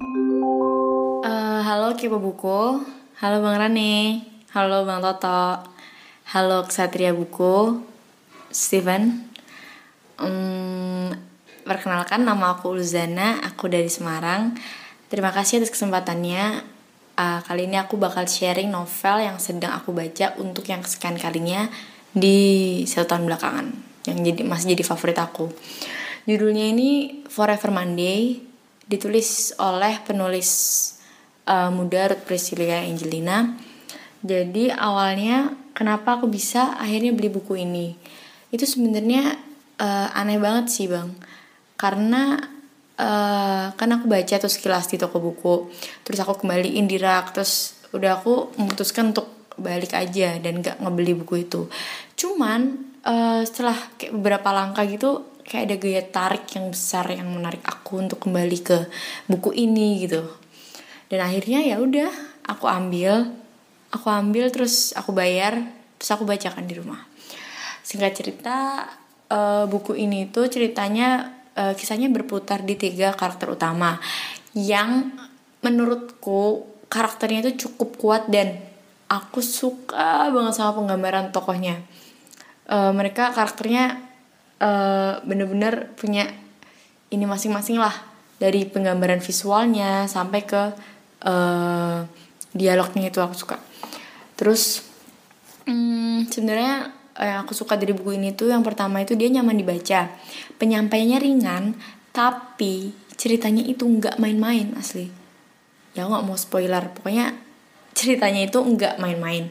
Uh, 1.24 1.64
halo 1.64 1.96
Kipo 1.96 2.20
Buku, 2.20 2.84
halo 3.16 3.36
Bang 3.40 3.56
Rane, 3.56 4.28
halo 4.52 4.84
Bang 4.84 5.00
Toto, 5.00 5.64
halo 6.36 6.68
Ksatria 6.68 7.16
Buku, 7.16 7.80
Steven. 8.52 9.24
Um, 10.20 11.35
perkenalkan 11.66 12.22
nama 12.22 12.54
aku 12.54 12.78
Ulzana, 12.78 13.42
aku 13.42 13.66
dari 13.66 13.90
Semarang. 13.90 14.54
Terima 15.10 15.34
kasih 15.34 15.60
atas 15.60 15.74
kesempatannya. 15.74 16.62
Uh, 17.16 17.40
kali 17.42 17.66
ini 17.66 17.80
aku 17.80 17.96
bakal 17.98 18.28
sharing 18.28 18.70
novel 18.70 19.16
yang 19.24 19.40
sedang 19.40 19.72
aku 19.74 19.90
baca 19.90 20.36
untuk 20.36 20.68
yang 20.68 20.84
kesekian 20.84 21.16
kalinya 21.16 21.64
di 22.12 22.84
satu 22.84 23.16
tahun 23.16 23.24
belakangan 23.24 23.66
yang 24.04 24.20
jadi 24.20 24.44
masih 24.44 24.76
jadi 24.76 24.84
favorit 24.84 25.18
aku. 25.18 25.48
Judulnya 26.28 26.70
ini 26.70 27.22
Forever 27.26 27.72
Monday 27.72 28.40
ditulis 28.86 29.56
oleh 29.58 29.98
penulis 30.04 30.50
uh, 31.48 31.72
muda 31.72 32.12
Ruth 32.12 32.24
Priscilla 32.28 32.84
Angelina. 32.84 33.56
Jadi 34.20 34.70
awalnya 34.74 35.54
kenapa 35.72 36.18
aku 36.18 36.28
bisa 36.28 36.76
akhirnya 36.76 37.16
beli 37.16 37.30
buku 37.30 37.62
ini? 37.62 37.94
Itu 38.52 38.68
sebenarnya 38.68 39.38
uh, 39.80 40.18
aneh 40.18 40.38
banget 40.38 40.72
sih 40.72 40.86
bang, 40.90 41.10
karena 41.76 42.40
uh, 42.96 43.72
kan 43.76 43.88
aku 43.92 44.08
baca 44.08 44.34
tuh 44.40 44.50
sekilas 44.50 44.88
di 44.88 44.96
toko 44.96 45.20
buku, 45.20 45.70
terus 46.02 46.18
aku 46.20 46.44
kembaliin 46.44 46.88
di 46.88 46.96
rak, 46.96 47.36
terus 47.36 47.76
udah 47.92 48.20
aku 48.20 48.56
memutuskan 48.56 49.14
untuk 49.14 49.36
balik 49.56 49.96
aja 49.96 50.36
dan 50.36 50.60
gak 50.60 50.80
ngebeli 50.80 51.16
buku 51.16 51.48
itu. 51.48 51.68
Cuman 52.16 52.92
uh, 53.04 53.40
setelah 53.44 53.76
kayak 53.96 54.12
beberapa 54.12 54.48
langkah 54.52 54.84
gitu 54.84 55.40
kayak 55.46 55.64
ada 55.70 55.76
gaya 55.78 56.02
tarik 56.02 56.44
yang 56.58 56.74
besar 56.74 57.06
yang 57.08 57.30
menarik 57.30 57.62
aku 57.62 58.02
untuk 58.02 58.18
kembali 58.26 58.58
ke 58.60 58.78
buku 59.30 59.54
ini 59.54 60.04
gitu. 60.04 60.26
Dan 61.06 61.22
akhirnya 61.22 61.62
ya 61.62 61.78
udah 61.78 62.10
aku 62.50 62.66
ambil 62.66 63.30
aku 63.94 64.10
ambil 64.10 64.50
terus 64.50 64.90
aku 64.92 65.14
bayar 65.14 65.56
terus 65.96 66.10
aku 66.12 66.26
bacakan 66.26 66.66
di 66.66 66.74
rumah. 66.76 67.00
Singkat 67.86 68.12
cerita 68.12 68.56
uh, 69.30 69.64
buku 69.70 69.94
ini 69.94 70.26
tuh 70.28 70.50
ceritanya 70.50 71.35
uh, 71.56 71.74
kisahnya 71.74 72.12
berputar 72.12 72.62
di 72.62 72.76
tiga 72.76 73.16
karakter 73.16 73.50
utama 73.56 73.98
yang 74.52 75.12
menurutku 75.64 76.68
karakternya 76.86 77.48
itu 77.48 77.66
cukup 77.66 77.98
kuat 77.98 78.22
dan 78.30 78.60
aku 79.10 79.42
suka 79.42 80.30
banget 80.30 80.54
sama 80.54 80.78
penggambaran 80.78 81.34
tokohnya. 81.34 81.82
Uh, 82.66 82.90
mereka 82.94 83.30
karakternya 83.34 83.98
uh, 84.58 85.22
bener-bener 85.22 85.90
punya 85.94 86.30
ini 87.10 87.24
masing-masing 87.24 87.78
lah 87.78 87.94
dari 88.36 88.66
penggambaran 88.66 89.22
visualnya 89.22 90.10
sampai 90.10 90.40
ke 90.44 90.62
uh, 91.24 91.98
dialognya 92.52 93.08
itu 93.08 93.20
aku 93.22 93.34
suka. 93.36 93.56
Terus 94.36 94.84
hmm, 95.64 96.28
sebenarnya 96.28 96.95
yang 97.20 97.48
aku 97.48 97.56
suka 97.56 97.80
dari 97.80 97.96
buku 97.96 98.20
ini 98.20 98.36
tuh 98.36 98.52
yang 98.52 98.60
pertama 98.60 99.00
itu 99.00 99.16
dia 99.16 99.32
nyaman 99.32 99.56
dibaca. 99.56 100.12
Penyampaiannya 100.60 101.18
ringan 101.20 101.64
tapi 102.12 102.92
ceritanya 103.16 103.64
itu 103.64 103.88
nggak 103.88 104.20
main-main 104.20 104.76
asli. 104.76 105.08
Ya 105.96 106.04
nggak 106.04 106.24
mau 106.28 106.36
spoiler. 106.36 106.92
Pokoknya 106.92 107.32
ceritanya 107.96 108.44
itu 108.44 108.60
nggak 108.60 109.00
main-main. 109.00 109.48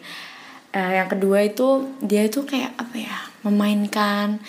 Uh, 0.75 0.91
yang 0.93 1.09
kedua 1.09 1.41
itu 1.41 1.89
dia 2.03 2.27
itu 2.27 2.45
kayak 2.45 2.75
apa 2.77 2.95
ya 2.99 3.17
memainkan 3.41 4.43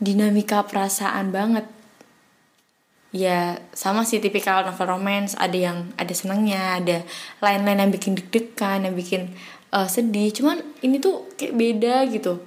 dinamika 0.00 0.64
perasaan 0.64 1.32
banget. 1.32 1.68
Ya 3.12 3.60
sama 3.72 4.04
sih 4.08 4.20
tipikal 4.20 4.64
novel 4.64 4.96
romance. 4.96 5.36
Ada 5.36 5.56
yang 5.56 5.78
ada 6.00 6.14
senangnya 6.16 6.80
ada 6.80 7.04
lain-lain 7.44 7.84
yang 7.84 7.92
bikin 7.92 8.16
deg-degan 8.16 8.88
yang 8.88 8.96
bikin 8.96 9.32
uh, 9.72 9.88
sedih. 9.88 10.30
Cuman 10.30 10.60
ini 10.82 11.02
tuh 11.02 11.30
kayak 11.34 11.54
beda 11.54 11.94
gitu. 12.12 12.42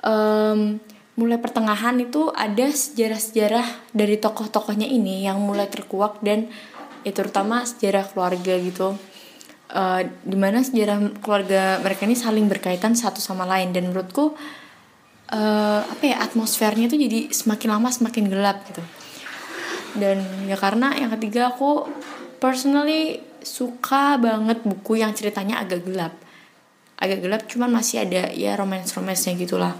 Um, 0.00 0.80
mulai 1.18 1.36
pertengahan 1.36 2.00
itu 2.00 2.32
ada 2.32 2.72
sejarah-sejarah 2.72 3.92
dari 3.92 4.16
tokoh-tokohnya 4.16 4.88
ini 4.88 5.28
yang 5.28 5.36
mulai 5.42 5.68
terkuak 5.68 6.24
dan 6.24 6.48
ya 7.04 7.12
terutama 7.12 7.66
sejarah 7.66 8.08
keluarga 8.08 8.56
gitu. 8.56 8.96
Uh, 9.70 10.02
di 10.26 10.34
mana 10.34 10.66
sejarah 10.66 11.22
keluarga 11.22 11.78
mereka 11.78 12.02
ini 12.02 12.18
saling 12.18 12.48
berkaitan 12.48 12.96
satu 12.96 13.20
sama 13.20 13.44
lain. 13.44 13.76
Dan 13.76 13.92
menurutku 13.92 14.34
uh, 15.30 15.80
apa 15.84 16.04
ya 16.04 16.24
atmosfernya 16.24 16.88
tuh 16.88 16.98
jadi 16.98 17.30
semakin 17.30 17.68
lama 17.68 17.88
semakin 17.92 18.24
gelap 18.32 18.64
gitu. 18.72 18.82
Dan 19.90 20.22
ya 20.46 20.54
karena 20.54 20.94
yang 20.94 21.10
ketiga 21.18 21.50
aku 21.50 21.86
personally 22.38 23.20
suka 23.42 24.20
banget 24.20 24.62
buku 24.62 25.00
yang 25.00 25.12
ceritanya 25.16 25.60
agak 25.64 25.84
gelap 25.84 26.12
agak 27.00 27.24
gelap 27.24 27.42
cuman 27.48 27.72
masih 27.72 28.04
ada 28.04 28.28
ya 28.30 28.54
romance 28.60 28.92
romance 28.92 29.24
nya 29.26 29.34
gitulah. 29.40 29.74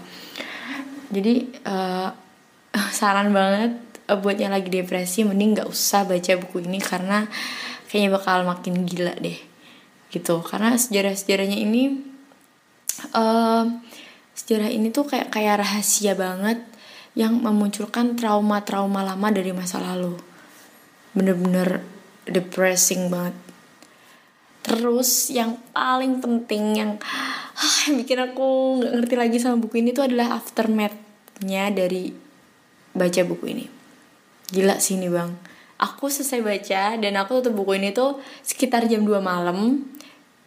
Jadi 1.13 1.53
uh, 1.69 2.09
saran 2.97 3.29
banget 3.29 3.77
uh, 4.09 4.17
buat 4.17 4.35
yang 4.41 4.51
lagi 4.51 4.73
depresi 4.73 5.21
mending 5.21 5.61
nggak 5.61 5.69
usah 5.69 6.03
baca 6.09 6.31
buku 6.41 6.65
ini 6.65 6.81
karena 6.81 7.29
kayaknya 7.87 8.09
bakal 8.17 8.41
makin 8.43 8.83
gila 8.89 9.13
deh 9.21 9.37
gitu. 10.09 10.41
Karena 10.41 10.73
sejarah 10.73 11.13
sejarahnya 11.13 11.61
ini 11.61 12.01
uh, 13.13 13.69
sejarah 14.33 14.73
ini 14.73 14.89
tuh 14.89 15.05
kayak 15.05 15.29
kayak 15.29 15.61
rahasia 15.61 16.17
banget 16.17 16.57
yang 17.13 17.37
memunculkan 17.43 18.17
trauma-trauma 18.17 19.05
lama 19.05 19.27
dari 19.29 19.53
masa 19.53 19.77
lalu. 19.77 20.17
Bener-bener 21.13 21.83
depressing 22.25 23.11
banget 23.11 23.50
terus 24.71 25.27
yang 25.27 25.59
paling 25.75 26.23
penting 26.23 26.79
yang 26.79 26.91
ah, 27.03 27.83
bikin 27.91 28.23
aku 28.23 28.79
nggak 28.79 28.91
ngerti 29.03 29.15
lagi 29.19 29.37
sama 29.43 29.59
buku 29.59 29.83
ini 29.83 29.91
tuh 29.91 30.07
adalah 30.07 30.39
aftermath-nya 30.39 31.75
dari 31.75 32.15
baca 32.95 33.21
buku 33.27 33.51
ini. 33.51 33.65
Gila 34.47 34.79
sih 34.79 34.95
ini 34.95 35.11
bang. 35.11 35.35
Aku 35.75 36.07
selesai 36.07 36.39
baca 36.39 36.95
dan 36.95 37.13
aku 37.19 37.43
tutup 37.43 37.59
buku 37.59 37.83
ini 37.83 37.91
tuh 37.91 38.23
sekitar 38.47 38.87
jam 38.87 39.03
2 39.03 39.19
malam 39.19 39.83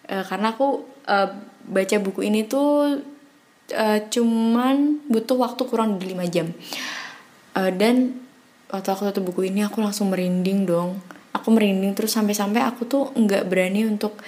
uh, 0.09 0.25
karena 0.25 0.57
aku 0.57 0.89
uh, 1.05 1.29
baca 1.69 1.97
buku 2.01 2.25
ini 2.25 2.49
tuh 2.49 3.05
uh, 3.77 3.99
cuman 4.09 5.05
butuh 5.05 5.37
waktu 5.37 5.69
kurang 5.69 6.01
dari 6.01 6.17
5 6.17 6.33
jam. 6.33 6.49
Uh, 7.53 7.69
dan 7.77 8.17
waktu 8.73 8.89
aku 8.89 9.13
tutup 9.13 9.37
buku 9.37 9.53
ini 9.53 9.69
aku 9.69 9.85
langsung 9.85 10.09
merinding 10.09 10.65
dong 10.65 11.05
aku 11.35 11.51
merinding 11.51 11.93
terus 11.99 12.15
sampai-sampai 12.15 12.63
aku 12.63 12.87
tuh 12.87 13.11
nggak 13.19 13.51
berani 13.51 13.85
untuk 13.85 14.23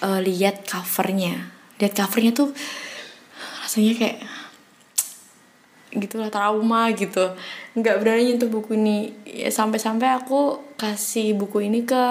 uh, 0.00 0.22
lihat 0.22 0.62
covernya. 0.62 1.50
Lihat 1.82 1.92
covernya 1.98 2.32
tuh 2.32 2.54
rasanya 3.66 3.92
kayak 3.98 4.18
gitulah 5.92 6.30
trauma 6.30 6.88
gitu. 6.94 7.34
Nggak 7.74 7.96
berani 7.98 8.22
nyentuh 8.32 8.48
buku 8.48 8.78
ini. 8.78 9.12
Ya 9.26 9.50
sampai-sampai 9.50 10.08
aku 10.14 10.62
kasih 10.78 11.34
buku 11.34 11.66
ini 11.66 11.82
ke 11.82 12.02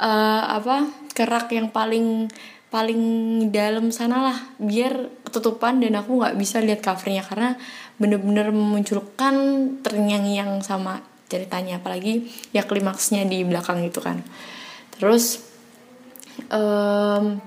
uh, 0.00 0.42
apa 0.48 0.88
kerak 1.12 1.52
yang 1.52 1.68
paling 1.68 2.32
paling 2.68 3.00
dalam 3.48 3.88
sana 3.88 4.20
lah 4.20 4.38
biar 4.60 5.08
ketutupan 5.24 5.80
dan 5.80 5.96
aku 5.96 6.20
nggak 6.20 6.36
bisa 6.40 6.64
lihat 6.64 6.80
covernya. 6.80 7.20
Karena 7.20 7.52
bener-bener 8.00 8.48
memunculkan 8.48 9.36
terngiang-ngiang 9.84 10.64
sama 10.64 11.17
ceritanya 11.28 11.78
apalagi 11.78 12.26
ya 12.50 12.64
klimaksnya 12.64 13.24
di 13.28 13.44
belakang 13.44 13.84
itu 13.84 14.00
kan. 14.00 14.24
Terus 14.96 15.44
um, 16.50 17.38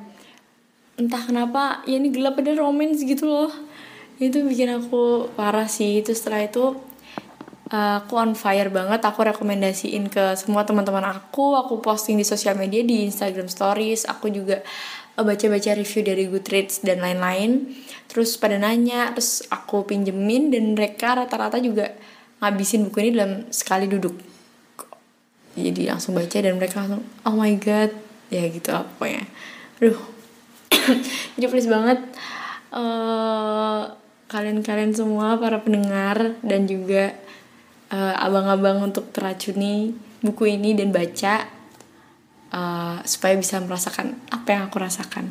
entah 0.95 1.23
kenapa 1.25 1.81
ya 1.89 1.97
ini 1.97 2.13
gelap 2.13 2.39
ada 2.39 2.55
romance 2.55 3.01
gitu 3.03 3.27
loh. 3.27 3.51
Itu 4.21 4.45
bikin 4.45 4.69
aku 4.69 5.33
parah 5.33 5.65
sih. 5.65 6.05
Itu 6.05 6.13
setelah 6.13 6.45
itu 6.45 6.77
Eh, 7.71 7.95
aku 8.03 8.19
on 8.19 8.35
fire 8.35 8.67
banget. 8.67 8.99
Aku 8.99 9.23
rekomendasiin 9.23 10.11
ke 10.11 10.35
semua 10.35 10.67
teman-teman 10.67 11.07
aku. 11.07 11.55
Aku 11.55 11.79
posting 11.79 12.19
di 12.19 12.27
sosial 12.27 12.59
media 12.59 12.83
di 12.83 13.07
Instagram 13.07 13.47
Stories. 13.47 14.03
Aku 14.11 14.27
juga 14.27 14.59
eh, 15.15 15.23
baca-baca 15.23 15.71
review 15.79 16.03
dari 16.03 16.27
Goodreads 16.27 16.83
dan 16.83 16.99
lain-lain. 16.99 17.71
Terus 18.11 18.35
pada 18.35 18.59
nanya 18.59 19.15
terus 19.15 19.47
aku 19.47 19.87
pinjemin 19.87 20.51
dan 20.51 20.75
mereka 20.75 21.15
rata-rata 21.15 21.63
juga 21.63 21.95
ngabisin 22.41 22.89
buku 22.89 22.97
ini 23.05 23.09
dalam 23.15 23.33
sekali 23.53 23.85
duduk 23.85 24.17
jadi 25.53 25.93
langsung 25.93 26.17
baca 26.17 26.37
dan 26.41 26.57
mereka 26.57 26.81
langsung 26.83 27.05
oh 27.23 27.35
my 27.37 27.53
god 27.61 27.93
ya 28.33 28.47
gitu 28.49 28.73
lah 28.73 28.87
pokoknya 28.97 29.29
aduh 29.77 29.99
jadi 31.37 31.47
please 31.51 31.69
banget 31.69 31.99
eh, 32.73 33.81
kalian-kalian 34.31 34.95
semua 34.95 35.35
para 35.35 35.59
pendengar 35.59 36.39
dan 36.41 36.63
juga 36.65 37.11
eh, 37.91 38.15
abang-abang 38.15 38.79
untuk 38.79 39.11
teracuni 39.11 39.91
buku 40.23 40.55
ini 40.55 40.71
dan 40.71 40.95
baca 40.95 41.45
eh, 42.49 42.97
supaya 43.03 43.35
bisa 43.35 43.59
merasakan 43.59 44.15
apa 44.31 44.47
yang 44.55 44.63
aku 44.71 44.79
rasakan. 44.79 45.27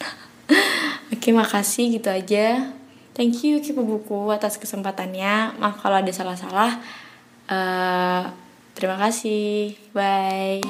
Oke, 1.12 1.28
makasih 1.36 2.00
gitu 2.00 2.08
aja. 2.08 2.77
Thank 3.18 3.42
you 3.42 3.58
Kipu 3.58 3.82
Buku 3.82 4.30
atas 4.30 4.62
kesempatannya. 4.62 5.58
Maaf 5.58 5.82
kalau 5.82 5.98
ada 5.98 6.12
salah-salah. 6.14 6.78
Eh, 7.50 8.22
terima 8.78 8.94
kasih. 8.94 9.74
Bye. 9.90 10.62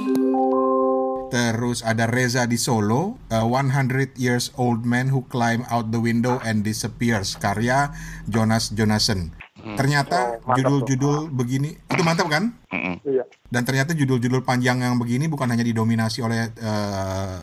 Terus 1.28 1.85
ada 1.85 2.09
Reza 2.09 2.49
di 2.49 2.57
Solo, 2.57 3.21
a 3.28 3.45
100 3.45 4.17
years 4.17 4.57
old 4.57 4.88
man 4.88 5.12
who 5.12 5.28
climb 5.28 5.69
out 5.69 5.93
the 5.93 6.00
window 6.00 6.40
and 6.40 6.64
disappears, 6.64 7.37
karya 7.37 7.93
Jonas 8.25 8.73
Jonasson. 8.73 9.28
Ternyata 9.76 10.40
judul-judul 10.40 11.28
begini 11.28 11.76
itu 11.76 12.00
mantap 12.00 12.33
kan? 12.33 12.57
Iya. 13.05 13.28
Dan 13.52 13.69
ternyata 13.69 13.93
judul-judul 13.93 14.40
panjang 14.40 14.81
yang 14.81 14.97
begini 14.97 15.28
bukan 15.28 15.52
hanya 15.52 15.69
didominasi 15.69 16.25
oleh 16.25 16.49
eh, 16.49 17.38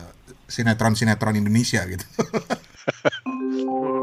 sinetron-sinetron 0.50 1.38
Indonesia 1.38 1.86
gitu. 1.86 2.02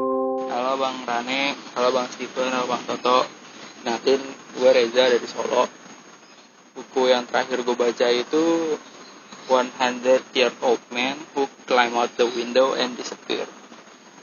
Halo 0.63 0.79
Bang 0.79 1.03
Rane, 1.03 1.59
halo 1.75 1.91
Bang 1.91 2.07
Steven, 2.07 2.47
halo 2.47 2.71
Bang 2.71 2.87
Toto. 2.87 3.27
Natin, 3.83 4.23
gue 4.55 4.69
Reza 4.71 5.11
dari 5.11 5.27
Solo. 5.27 5.67
Buku 6.71 7.11
yang 7.11 7.27
terakhir 7.27 7.67
gue 7.67 7.75
baca 7.75 8.07
itu 8.07 8.71
100 9.51 10.23
Year 10.31 10.55
Old 10.63 10.79
Man 10.87 11.19
Who 11.35 11.51
Climb 11.67 11.99
Out 11.99 12.15
the 12.15 12.23
Window 12.31 12.79
and 12.79 12.95
Disappear. 12.95 13.43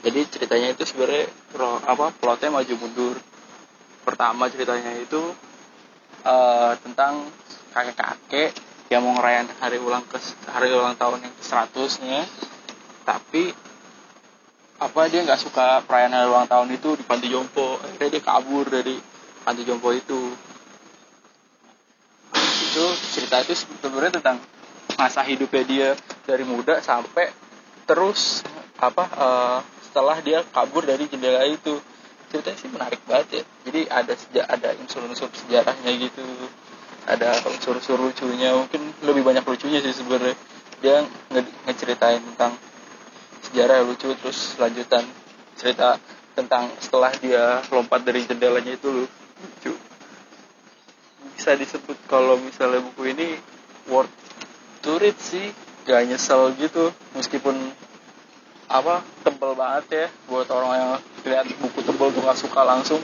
Jadi 0.01 0.19
ceritanya 0.33 0.73
itu 0.73 0.81
sebenarnya 0.81 1.29
apa 1.85 2.09
plotnya 2.09 2.49
maju 2.49 2.73
mundur. 2.73 3.21
Pertama 4.01 4.49
ceritanya 4.49 4.97
itu 4.97 5.21
eh, 6.25 6.73
tentang 6.81 7.29
kakek-kakek 7.69 8.57
yang 8.89 9.05
mau 9.05 9.13
ngerayain 9.13 9.45
hari 9.61 9.77
ulang 9.77 10.09
ke 10.09 10.17
hari 10.49 10.73
ulang 10.73 10.97
tahun 10.97 11.21
yang 11.21 11.33
ke 11.37 11.43
100 11.45 12.01
nya 12.01 12.25
tapi 13.05 13.53
apa 14.81 15.05
dia 15.13 15.21
nggak 15.21 15.37
suka 15.37 15.85
perayaan 15.85 16.09
hari 16.17 16.25
ulang 16.25 16.49
tahun 16.49 16.73
itu 16.73 16.97
di 16.97 17.05
panti 17.05 17.29
jompo? 17.29 17.77
Akhirnya 17.85 18.17
dia 18.17 18.23
kabur 18.25 18.65
dari 18.65 18.97
panti 19.45 19.61
jompo 19.61 19.93
itu. 19.93 20.33
Itu 22.65 22.85
cerita 23.13 23.45
itu 23.45 23.53
sebenarnya 23.53 24.17
tentang 24.17 24.41
masa 24.97 25.21
hidupnya 25.21 25.63
dia 25.69 25.89
dari 26.25 26.41
muda 26.41 26.81
sampai 26.81 27.29
terus 27.85 28.41
apa 28.81 29.05
eh, 29.05 29.59
setelah 29.85 30.17
dia 30.25 30.41
kabur 30.49 30.81
dari 30.81 31.05
jendela 31.05 31.45
itu. 31.45 31.77
Ceritanya 32.33 32.57
sih 32.57 32.69
menarik 32.73 33.01
banget 33.05 33.27
ya. 33.37 33.43
Jadi 33.69 33.81
ada 33.85 34.13
seja 34.17 34.41
ada 34.49 34.69
unsur-unsur 34.81 35.29
sejarahnya 35.29 35.91
gitu. 35.99 36.25
Ada 37.05 37.37
unsur-unsur 37.53 38.01
lucunya. 38.01 38.55
Mungkin 38.57 38.81
lebih 39.05 39.21
banyak 39.21 39.45
lucunya 39.45 39.77
sih 39.83 39.93
sebenarnya. 39.93 40.33
Dia 40.81 41.05
nge- 41.29 41.53
ngeceritain 41.69 42.23
tentang 42.33 42.55
sejarah 43.51 43.83
lucu 43.83 44.15
terus 44.15 44.55
lanjutan 44.55 45.03
cerita 45.59 45.99
tentang 46.31 46.71
setelah 46.79 47.11
dia 47.19 47.59
lompat 47.67 47.99
dari 48.07 48.23
jendelanya 48.23 48.79
itu 48.79 48.87
lucu. 48.87 49.75
Bisa 51.35 51.51
disebut 51.59 51.99
kalau 52.07 52.39
misalnya 52.39 52.79
buku 52.79 53.11
ini 53.11 53.35
worth 53.91 54.11
to 54.79 54.95
read 54.95 55.19
sih. 55.19 55.51
Gak 55.81 56.07
nyesel 56.07 56.53
gitu 56.61 56.93
meskipun 57.17 57.57
apa 58.69 59.01
tebel 59.25 59.57
banget 59.57 59.85
ya 59.89 60.07
buat 60.29 60.45
orang 60.53 60.71
yang 60.77 60.91
lihat 61.25 61.45
buku 61.57 61.81
tebel 61.83 62.13
tuh 62.13 62.21
gak 62.23 62.39
suka 62.39 62.61
langsung. 62.63 63.01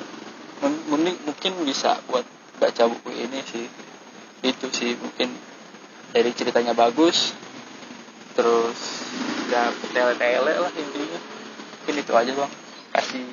Men- 0.64 0.86
mending 0.88 1.18
mungkin 1.28 1.60
bisa 1.68 2.00
buat 2.08 2.24
baca 2.62 2.88
buku 2.88 3.12
ini 3.12 3.44
sih. 3.44 3.68
Itu 4.48 4.72
sih 4.72 4.96
mungkin 4.96 5.28
dari 6.16 6.32
ceritanya 6.32 6.72
bagus. 6.72 7.36
Terus 8.38 8.80
ya 9.48 9.72
tele-tele 9.96 10.54
lah 10.60 10.72
intinya 10.76 11.20
mungkin 11.80 11.96
itu 12.04 12.14
aja 12.14 12.32
bang 12.36 12.52
kasih 12.96 13.24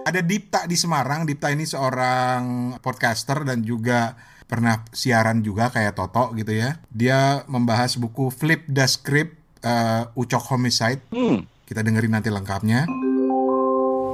Ada 0.00 0.26
Dipta 0.26 0.66
di 0.66 0.74
Semarang. 0.74 1.22
Dipta 1.28 1.52
ini 1.54 1.68
seorang 1.68 2.74
podcaster 2.82 3.46
dan 3.46 3.62
juga 3.62 4.16
pernah 4.48 4.82
siaran 4.90 5.44
juga 5.44 5.70
kayak 5.70 5.94
Toto 5.94 6.34
gitu 6.34 6.50
ya. 6.50 6.82
Dia 6.90 7.46
membahas 7.46 7.94
buku 7.94 8.32
Flip 8.32 8.64
the 8.66 8.82
Script 8.90 9.62
eh, 9.62 10.02
Ucok 10.18 10.56
Homicide. 10.56 11.04
Hmm. 11.14 11.46
Kita 11.62 11.86
dengerin 11.86 12.16
nanti 12.16 12.32
lengkapnya. 12.32 12.90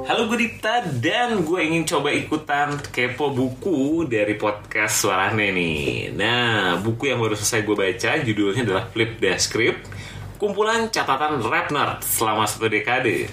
Halo 0.07 0.31
gue 0.31 0.39
Dipta 0.39 0.87
dan 1.03 1.43
gue 1.43 1.61
ingin 1.67 1.83
coba 1.83 2.15
ikutan 2.15 2.79
kepo 2.95 3.35
buku 3.35 4.07
dari 4.07 4.39
podcast 4.39 5.03
Suarane 5.03 5.51
nih. 5.51 6.15
Nah, 6.15 6.79
buku 6.79 7.11
yang 7.11 7.19
baru 7.19 7.35
selesai 7.35 7.67
gue 7.67 7.75
baca 7.75 8.11
judulnya 8.23 8.63
adalah 8.63 8.87
Flip 8.87 9.19
the 9.19 9.35
Script, 9.35 9.91
kumpulan 10.37 10.93
catatan 10.93 11.41
rap 11.41 11.73
nerd 11.73 12.01
selama 12.05 12.45
satu 12.45 12.69
dekade. 12.69 13.29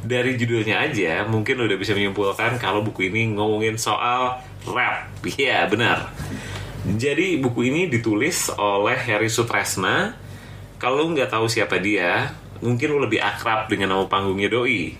Dari 0.00 0.34
judulnya 0.34 0.80
aja 0.80 1.28
mungkin 1.28 1.60
udah 1.60 1.76
bisa 1.76 1.92
menyimpulkan 1.92 2.56
kalau 2.58 2.80
buku 2.80 3.12
ini 3.12 3.36
ngomongin 3.36 3.76
soal 3.76 4.40
rap. 4.66 5.06
Iya, 5.24 5.68
benar. 5.70 6.10
Jadi 6.84 7.36
buku 7.38 7.68
ini 7.68 7.92
ditulis 7.92 8.48
oleh 8.56 8.96
Harry 8.96 9.28
Sutresna. 9.28 10.16
Kalau 10.80 11.12
nggak 11.12 11.28
tahu 11.28 11.44
siapa 11.44 11.76
dia, 11.76 12.32
mungkin 12.64 12.96
lo 12.96 13.04
lebih 13.04 13.20
akrab 13.20 13.68
dengan 13.68 13.92
nama 13.92 14.08
panggungnya 14.08 14.48
Doi. 14.48 14.96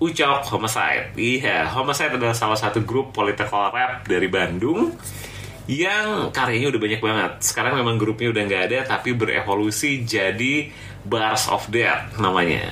Ucok 0.00 0.48
Homicide. 0.50 1.12
Iya, 1.14 1.68
Homicide 1.68 2.16
adalah 2.16 2.34
salah 2.34 2.56
satu 2.56 2.82
grup 2.82 3.12
political 3.12 3.70
rap 3.70 4.08
dari 4.08 4.26
Bandung 4.26 4.96
yang 5.70 6.34
karyanya 6.34 6.74
udah 6.74 6.80
banyak 6.82 7.00
banget. 7.00 7.32
Sekarang 7.44 7.78
memang 7.78 7.94
grupnya 8.00 8.34
udah 8.34 8.42
nggak 8.42 8.62
ada, 8.70 8.78
tapi 8.96 9.14
berevolusi 9.14 10.02
jadi 10.02 10.70
Bars 11.06 11.46
of 11.46 11.70
Death 11.70 12.18
namanya. 12.18 12.66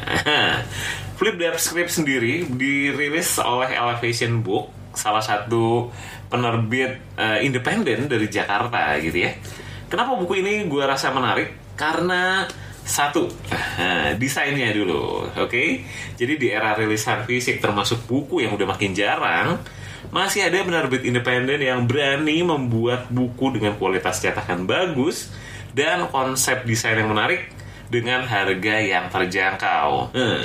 Flip 1.20 1.36
Death 1.36 1.60
Script 1.60 1.92
sendiri 1.92 2.48
dirilis 2.48 3.36
oleh 3.38 3.76
Elevation 3.76 4.40
Book, 4.40 4.72
salah 4.96 5.22
satu 5.22 5.92
penerbit 6.30 7.14
eh, 7.18 7.44
independen 7.46 8.08
dari 8.10 8.26
Jakarta 8.26 8.96
gitu 8.98 9.28
ya. 9.28 9.34
Kenapa 9.90 10.14
buku 10.14 10.38
ini 10.38 10.66
gue 10.70 10.82
rasa 10.86 11.10
menarik? 11.10 11.74
Karena 11.74 12.46
satu, 12.86 13.26
desainnya 14.22 14.74
dulu, 14.74 15.30
oke? 15.30 15.64
Jadi 16.18 16.32
di 16.38 16.48
era 16.50 16.74
rilisan 16.74 17.22
fisik 17.26 17.62
termasuk 17.62 18.06
buku 18.06 18.42
yang 18.42 18.54
udah 18.54 18.66
makin 18.66 18.94
jarang, 18.94 19.58
masih 20.10 20.46
ada 20.46 20.58
penerbit 20.66 21.06
independen 21.06 21.62
yang 21.62 21.86
berani 21.86 22.42
membuat 22.42 23.06
buku 23.10 23.54
dengan 23.54 23.78
kualitas 23.78 24.18
cetakan 24.18 24.66
bagus 24.66 25.30
dan 25.70 26.10
konsep 26.10 26.66
desain 26.66 26.98
yang 26.98 27.14
menarik 27.14 27.46
dengan 27.90 28.26
harga 28.26 28.76
yang 28.78 29.06
terjangkau. 29.10 30.14
Hmm. 30.14 30.42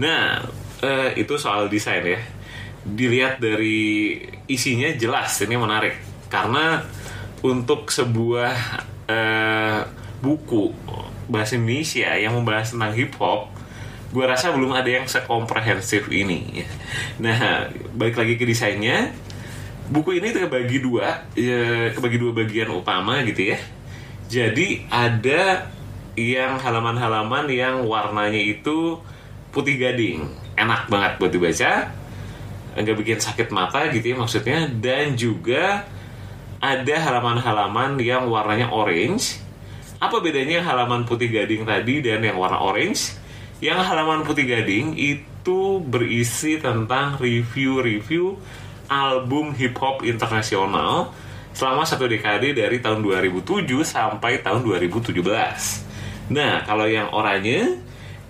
Nah, 0.00 0.44
eh, 0.84 1.16
itu 1.16 1.36
soal 1.40 1.68
desain 1.72 2.04
ya. 2.04 2.20
Dilihat 2.80 3.40
dari 3.40 4.16
isinya 4.48 4.88
jelas 4.96 5.36
ini 5.44 5.56
menarik 5.56 5.96
karena 6.32 6.84
untuk 7.40 7.88
sebuah 7.88 8.52
eh, 9.08 9.80
buku 10.20 10.72
bahasa 11.28 11.56
Indonesia 11.56 12.12
yang 12.16 12.36
membahas 12.36 12.76
tentang 12.76 12.92
hip 12.92 13.16
hop 13.16 13.59
gue 14.10 14.24
rasa 14.26 14.50
belum 14.50 14.74
ada 14.74 14.90
yang 14.90 15.06
sekomprehensif 15.06 16.10
ini 16.10 16.66
nah 17.22 17.70
balik 17.94 18.18
lagi 18.18 18.34
ke 18.40 18.44
desainnya. 18.46 19.14
Buku 19.90 20.22
ini 20.22 20.30
terbagi 20.30 20.78
dua 20.78 21.26
ya, 21.34 21.90
kebagi 21.90 22.14
dua 22.22 22.30
bagian 22.30 22.70
utama 22.70 23.26
gitu 23.26 23.50
ya. 23.50 23.58
Jadi 24.30 24.86
ada 24.86 25.66
yang 26.14 26.62
halaman-halaman 26.62 27.50
yang 27.50 27.82
warnanya 27.82 28.38
itu 28.38 29.02
putih 29.50 29.82
gading. 29.82 30.30
Enak 30.54 30.86
banget 30.86 31.18
buat 31.18 31.34
dibaca. 31.34 31.90
Nggak 32.78 32.96
bikin 33.02 33.18
sakit 33.18 33.50
mata 33.50 33.90
gitu 33.90 34.14
ya 34.14 34.16
maksudnya. 34.22 34.70
Dan 34.70 35.18
juga 35.18 35.82
ada 36.62 36.94
halaman-halaman 37.02 37.98
yang 37.98 38.30
warnanya 38.30 38.70
orange. 38.70 39.42
Apa 39.98 40.22
bedanya 40.22 40.62
halaman 40.62 41.02
putih 41.02 41.34
gading 41.34 41.66
tadi 41.66 41.98
dan 41.98 42.22
yang 42.22 42.38
warna 42.38 42.62
orange? 42.62 43.19
Yang 43.60 43.80
halaman 43.92 44.24
putih 44.24 44.48
gading 44.48 44.96
itu 44.96 45.84
berisi 45.84 46.56
tentang 46.56 47.20
review-review 47.20 48.40
album 48.88 49.52
hip 49.52 49.76
hop 49.76 50.00
internasional 50.00 51.12
selama 51.52 51.84
satu 51.84 52.08
dekade 52.08 52.56
dari 52.56 52.80
tahun 52.80 53.04
2007 53.04 53.68
sampai 53.84 54.40
tahun 54.40 54.64
2017. 54.64 55.12
Nah, 56.32 56.64
kalau 56.64 56.88
yang 56.88 57.12
oranye, 57.12 57.76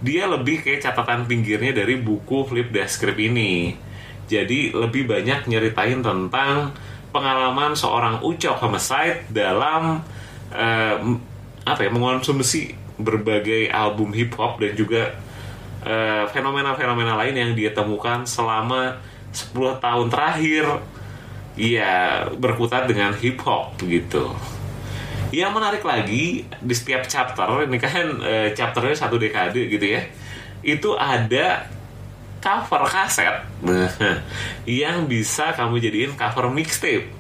dia 0.03 0.27
lebih 0.27 0.67
kayak 0.67 0.83
catatan 0.91 1.31
pinggirnya 1.31 1.79
dari 1.79 1.95
buku 2.01 2.51
Flip 2.51 2.67
Script 2.91 3.23
ini. 3.23 3.79
Jadi 4.27 4.75
lebih 4.75 5.07
banyak 5.07 5.47
nyeritain 5.47 6.03
tentang 6.03 6.75
pengalaman 7.15 7.79
seorang 7.79 8.19
Ucok 8.27 8.67
homicide 8.67 9.31
dalam 9.31 10.03
eh, 10.51 10.97
apa 11.63 11.81
ya 11.87 11.91
mengonsumsi 11.93 12.90
berbagai 13.03 13.73
album 13.73 14.15
hip 14.15 14.37
hop 14.37 14.61
dan 14.61 14.73
juga 14.77 15.17
eh, 15.85 16.25
fenomena-fenomena 16.31 17.17
lain 17.21 17.35
yang 17.37 17.53
dia 17.57 17.73
temukan 17.73 18.23
selama 18.25 19.01
10 19.33 19.81
tahun 19.81 20.07
terakhir 20.11 20.65
Iya, 21.61 22.25
berkutat 22.41 22.87
dengan 22.87 23.13
hip 23.21 23.37
hop 23.45 23.77
gitu. 23.83 24.33
Yang 25.29 25.51
menarik 25.53 25.85
lagi 25.85 26.47
di 26.49 26.75
setiap 26.75 27.05
chapter 27.05 27.69
ini 27.69 27.79
kan 27.79 28.19
e, 28.23 28.35
chapternya 28.57 28.97
satu 28.97 29.21
dekade 29.21 29.69
gitu 29.69 29.87
ya. 29.87 30.03
Itu 30.65 30.97
ada 30.97 31.69
cover 32.41 32.89
kaset 32.89 33.45
yang 34.65 35.05
bisa 35.05 35.53
kamu 35.53 35.85
jadiin 35.85 36.13
cover 36.17 36.49
mixtape. 36.49 37.13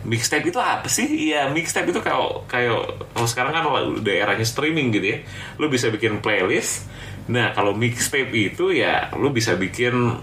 Mixtape 0.00 0.48
itu 0.48 0.56
apa 0.56 0.88
sih? 0.88 1.28
Iya, 1.30 1.52
mixtape 1.52 1.92
itu 1.92 2.00
kayak 2.00 2.48
kayak 2.48 2.78
kalau 3.12 3.28
sekarang 3.28 3.52
kan 3.52 3.64
udah 4.00 4.14
eranya 4.16 4.46
streaming 4.48 4.94
gitu 4.96 5.06
ya. 5.12 5.18
Lu 5.60 5.68
bisa 5.68 5.92
bikin 5.92 6.24
playlist. 6.24 6.88
Nah, 7.28 7.52
kalau 7.52 7.76
mixtape 7.76 8.32
itu 8.32 8.72
ya 8.72 9.12
lu 9.14 9.28
bisa 9.28 9.54
bikin 9.60 10.16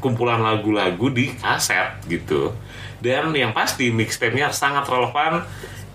kumpulan 0.00 0.40
lagu-lagu 0.40 1.12
di 1.12 1.30
kaset 1.36 2.00
gitu 2.08 2.56
dan 3.00 3.32
yang 3.32 3.52
pasti 3.56 3.92
mixtape-nya 3.92 4.52
sangat 4.52 4.88
relevan 4.88 5.44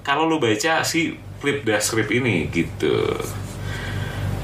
kalau 0.06 0.30
lu 0.30 0.38
baca 0.42 0.86
si 0.86 1.18
flip 1.42 1.66
script 1.82 2.14
ini 2.14 2.50
gitu 2.50 3.14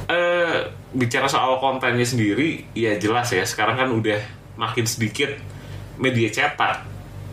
uh, 0.10 0.58
bicara 0.94 1.30
soal 1.30 1.58
kontennya 1.62 2.06
sendiri 2.06 2.70
ya 2.78 2.98
jelas 3.02 3.34
ya 3.34 3.46
sekarang 3.46 3.78
kan 3.78 3.90
udah 3.90 4.22
makin 4.58 4.86
sedikit 4.86 5.34
media 5.98 6.30
cetak 6.30 6.86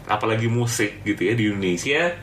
apalagi 0.08 0.48
musik 0.50 1.04
gitu 1.04 1.28
ya 1.28 1.34
di 1.36 1.52
Indonesia 1.52 2.16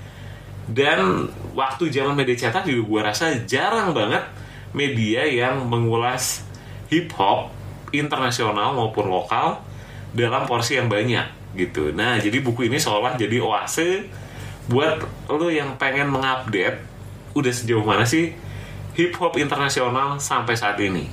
dan 0.66 1.30
waktu 1.54 1.94
zaman 1.94 2.18
media 2.18 2.34
cetak 2.34 2.66
juga 2.66 2.82
gue 2.90 3.02
rasa 3.06 3.26
jarang 3.46 3.94
banget 3.94 4.26
media 4.74 5.24
yang 5.24 5.64
mengulas 5.70 6.44
hip 6.90 7.14
hop 7.16 7.54
internasional 7.94 8.74
maupun 8.74 9.08
lokal 9.08 9.62
dalam 10.12 10.44
porsi 10.50 10.76
yang 10.76 10.90
banyak 10.90 11.56
gitu. 11.56 11.96
Nah, 11.96 12.20
jadi 12.20 12.44
buku 12.44 12.68
ini 12.68 12.82
seolah 12.82 13.16
jadi 13.16 13.40
oase 13.40 14.10
buat 14.68 15.00
lo 15.32 15.48
yang 15.48 15.78
pengen 15.78 16.10
mengupdate 16.10 16.82
udah 17.38 17.54
sejauh 17.54 17.86
mana 17.86 18.04
sih 18.04 18.34
hip 18.96 19.14
hop 19.22 19.38
internasional 19.38 20.18
sampai 20.18 20.56
saat 20.58 20.80
ini. 20.82 21.08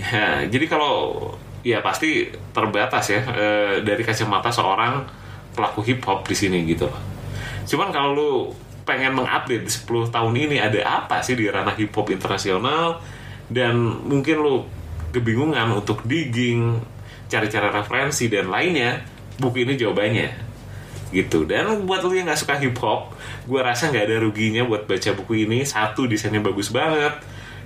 Ya, 0.00 0.48
jadi 0.48 0.66
kalau 0.66 1.28
ya 1.60 1.84
pasti 1.84 2.32
terbatas 2.56 3.12
ya 3.12 3.20
e, 3.20 3.46
dari 3.84 4.00
kacamata 4.00 4.48
seorang 4.48 5.04
pelaku 5.54 5.80
hip 5.86 6.00
hop 6.06 6.26
di 6.26 6.36
sini 6.36 6.62
gitu. 6.66 6.88
Cuman 7.66 7.94
kalau 7.94 8.10
lo 8.14 8.32
pengen 8.82 9.14
mengupdate 9.14 9.62
di 9.62 9.70
10 9.70 10.10
tahun 10.10 10.34
ini 10.34 10.56
ada 10.58 11.06
apa 11.06 11.22
sih 11.22 11.38
di 11.38 11.46
ranah 11.46 11.78
hip 11.78 11.94
hop 11.94 12.10
internasional? 12.10 12.98
Dan 13.50 13.78
mungkin 14.06 14.42
lo 14.42 14.66
kebingungan 15.10 15.74
untuk 15.74 16.06
digging 16.06 16.78
cari-cari 17.30 17.70
referensi 17.70 18.26
dan 18.26 18.50
lainnya 18.50 19.02
buku 19.38 19.62
ini 19.62 19.78
jawabannya. 19.78 20.28
Gitu. 21.10 21.46
Dan 21.46 21.86
buat 21.86 22.02
lo 22.02 22.14
yang 22.14 22.30
nggak 22.30 22.40
suka 22.40 22.58
hip 22.58 22.78
hop 22.82 23.14
gue 23.46 23.58
rasa 23.58 23.90
nggak 23.90 24.04
ada 24.06 24.16
ruginya 24.22 24.62
buat 24.66 24.86
baca 24.86 25.10
buku 25.14 25.46
ini. 25.46 25.62
Satu 25.66 26.06
desainnya 26.10 26.42
bagus 26.42 26.70
banget. 26.70 27.18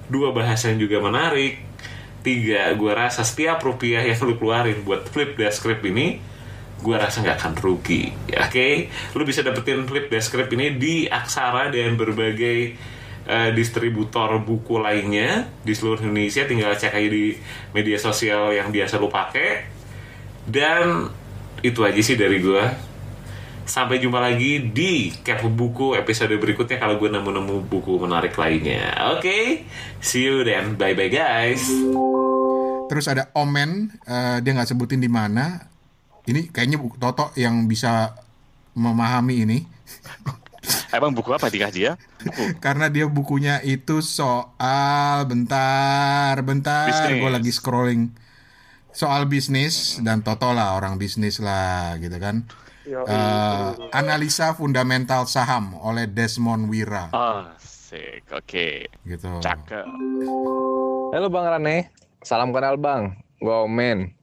Dua 0.08 0.32
bahasanya 0.36 0.80
juga 0.80 1.00
menarik. 1.00 1.60
Tiga 2.24 2.72
gue 2.72 2.92
rasa 2.92 3.20
setiap 3.20 3.60
rupiah 3.60 4.00
yang 4.00 4.16
lo 4.24 4.36
keluarin 4.36 4.80
buat 4.84 5.08
flip 5.08 5.36
script 5.52 5.84
ini 5.84 6.33
gue 6.80 6.96
rasa 6.96 7.22
nggak 7.22 7.38
akan 7.38 7.52
rugi 7.60 8.12
ya, 8.26 8.44
oke? 8.44 8.52
Okay? 8.52 8.72
lo 9.16 9.22
bisa 9.22 9.40
dapetin 9.46 9.86
flip 9.86 10.10
the 10.10 10.18
script 10.20 10.52
ini 10.52 10.74
di 10.76 11.06
aksara 11.06 11.70
dan 11.70 11.94
berbagai 11.94 12.76
uh, 13.28 13.50
distributor 13.52 14.40
buku 14.40 14.80
lainnya 14.80 15.48
di 15.64 15.72
seluruh 15.72 16.00
Indonesia. 16.04 16.44
Tinggal 16.44 16.76
cek 16.76 16.92
aja 16.92 17.08
di 17.08 17.36
media 17.72 17.96
sosial 17.96 18.52
yang 18.52 18.68
biasa 18.68 19.00
lo 19.00 19.08
pakai. 19.08 19.72
Dan 20.44 21.08
itu 21.64 21.80
aja 21.80 22.00
sih 22.04 22.16
dari 22.20 22.40
gue 22.44 22.64
sampai 23.64 23.96
jumpa 23.96 24.20
lagi 24.20 24.60
di 24.60 25.08
kepo 25.24 25.48
buku 25.48 25.96
episode 25.96 26.36
berikutnya 26.36 26.76
kalau 26.76 27.00
gue 27.00 27.08
nemu-nemu 27.08 27.64
buku 27.64 27.96
menarik 27.96 28.36
lainnya. 28.36 29.16
Oke? 29.16 29.24
Okay? 29.24 29.44
see 30.04 30.28
you 30.28 30.44
then. 30.44 30.76
Bye 30.76 30.92
bye 30.92 31.08
guys. 31.08 31.64
Terus 32.92 33.08
ada 33.08 33.32
Omen 33.32 33.88
uh, 34.04 34.38
dia 34.44 34.52
nggak 34.52 34.68
sebutin 34.68 35.00
di 35.00 35.08
mana 35.08 35.73
ini 36.30 36.48
kayaknya 36.48 36.80
buku 36.80 36.96
Toto 36.96 37.32
yang 37.36 37.68
bisa 37.68 38.16
memahami 38.74 39.44
ini 39.46 39.58
Emang 40.94 41.12
buku 41.12 41.34
apa 41.34 41.50
dikasih 41.50 41.82
ya? 41.82 41.94
Buku. 42.22 42.54
Karena 42.64 42.88
dia 42.88 43.04
bukunya 43.04 43.60
itu 43.60 44.00
soal 44.00 45.26
bentar, 45.28 46.38
bentar, 46.40 47.10
gue 47.10 47.30
lagi 47.30 47.52
scrolling 47.52 48.14
soal 48.94 49.26
bisnis 49.26 49.98
dan 50.00 50.22
Toto 50.22 50.54
lah 50.54 50.78
orang 50.78 50.96
bisnis 50.96 51.42
lah 51.42 51.98
gitu 51.98 52.16
kan. 52.16 52.46
uh, 52.84 53.74
analisa 53.96 54.52
fundamental 54.54 55.24
saham 55.26 55.74
oleh 55.82 56.06
Desmond 56.06 56.70
Wira. 56.70 57.10
Oh, 57.10 57.48
sik. 57.58 58.28
Oke. 58.30 58.86
Okay. 58.88 59.08
Gitu. 59.08 59.28
Cakep. 59.42 59.84
Halo 61.10 61.26
Bang 61.26 61.48
Rane. 61.48 61.90
Salam 62.22 62.54
kenal 62.54 62.78
Bang. 62.78 63.18
Gue 63.42 63.56
Omen. 63.66 64.13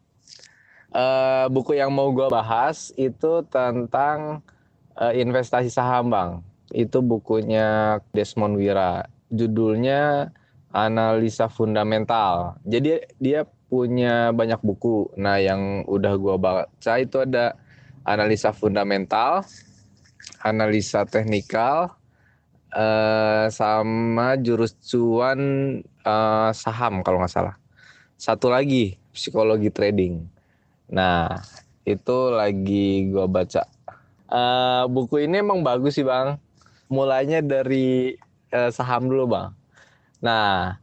Uh, 0.92 1.48
buku 1.48 1.80
yang 1.80 1.96
mau 1.96 2.12
gue 2.12 2.28
bahas 2.28 2.92
itu 3.00 3.48
tentang 3.48 4.44
uh, 5.00 5.14
investasi 5.16 5.72
saham 5.72 6.12
Bang. 6.12 6.32
Itu 6.72 7.00
bukunya 7.00 8.00
Desmond 8.12 8.60
Wira. 8.60 9.08
Judulnya 9.32 10.32
Analisa 10.72 11.48
Fundamental. 11.52 12.60
Jadi 12.68 13.04
dia 13.20 13.48
punya 13.72 14.36
banyak 14.36 14.60
buku. 14.60 15.16
Nah, 15.16 15.40
yang 15.40 15.88
udah 15.88 16.14
gua 16.20 16.36
baca 16.36 16.94
itu 17.00 17.24
ada 17.24 17.56
analisa 18.04 18.52
fundamental, 18.52 19.48
analisa 20.44 21.08
teknikal, 21.08 21.96
uh, 22.76 23.48
sama 23.48 24.36
jurus 24.44 24.76
cuan 24.84 25.40
uh, 26.04 26.52
saham 26.52 27.00
kalau 27.00 27.24
nggak 27.24 27.32
salah. 27.32 27.56
Satu 28.20 28.52
lagi 28.52 29.00
psikologi 29.16 29.72
trading. 29.72 30.28
Nah, 30.92 31.40
itu 31.88 32.18
lagi 32.30 33.10
gua 33.10 33.26
baca. 33.26 33.64
Uh, 34.32 34.88
buku 34.92 35.28
ini 35.28 35.40
emang 35.40 35.64
bagus 35.64 35.96
sih 35.96 36.06
bang. 36.06 36.36
Mulainya 36.92 37.40
dari 37.40 38.20
uh, 38.52 38.70
saham 38.70 39.08
dulu 39.08 39.32
bang. 39.32 39.50
Nah, 40.22 40.78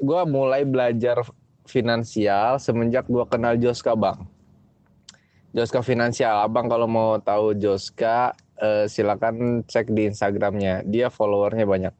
gue 0.00 0.22
mulai 0.24 0.64
belajar 0.64 1.20
finansial 1.68 2.58
semenjak 2.58 3.06
gua 3.06 3.28
kenal 3.28 3.54
Joska 3.60 3.92
bang. 3.92 4.24
Joska 5.52 5.84
finansial, 5.84 6.40
abang 6.40 6.64
kalau 6.64 6.88
mau 6.88 7.20
tahu 7.20 7.52
Joska 7.52 8.32
eh, 8.56 8.88
silakan 8.88 9.60
cek 9.68 9.92
di 9.92 10.08
Instagramnya. 10.08 10.80
Dia 10.88 11.12
followernya 11.12 11.68
banyak. 11.68 11.94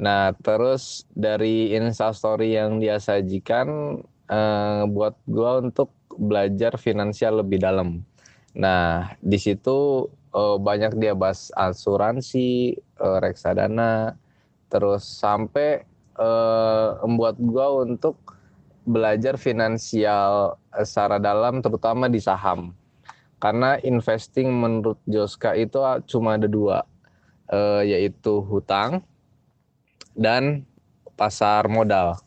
Nah 0.00 0.36
terus 0.40 1.08
dari 1.12 1.72
instastory 1.72 2.56
yang 2.60 2.76
dia 2.76 3.00
sajikan 3.00 4.00
eh, 4.28 4.82
buat 4.84 5.16
gua 5.24 5.64
untuk 5.64 5.96
belajar 6.20 6.76
finansial 6.76 7.40
lebih 7.40 7.64
dalam. 7.64 8.04
Nah 8.52 9.16
di 9.24 9.40
situ 9.40 10.04
eh, 10.36 10.56
banyak 10.60 11.00
dia 11.00 11.16
bahas 11.16 11.48
asuransi, 11.56 12.76
eh, 12.76 13.18
reksadana, 13.24 14.20
terus 14.68 15.08
sampai 15.08 15.82
eh, 16.20 16.88
membuat 17.08 17.40
gua 17.40 17.88
untuk 17.88 18.20
belajar 18.84 19.36
finansial 19.40 20.56
secara 20.84 21.16
dalam 21.16 21.64
terutama 21.64 22.08
di 22.08 22.20
saham. 22.20 22.76
Karena 23.40 23.80
investing 23.80 24.52
menurut 24.52 25.00
Joska 25.08 25.56
itu 25.56 25.80
ah, 25.80 25.96
cuma 26.04 26.36
ada 26.36 26.44
dua, 26.44 26.84
eh, 27.48 27.96
yaitu 27.96 28.44
hutang 28.44 29.00
dan 30.12 30.68
pasar 31.16 31.64
modal. 31.72 32.20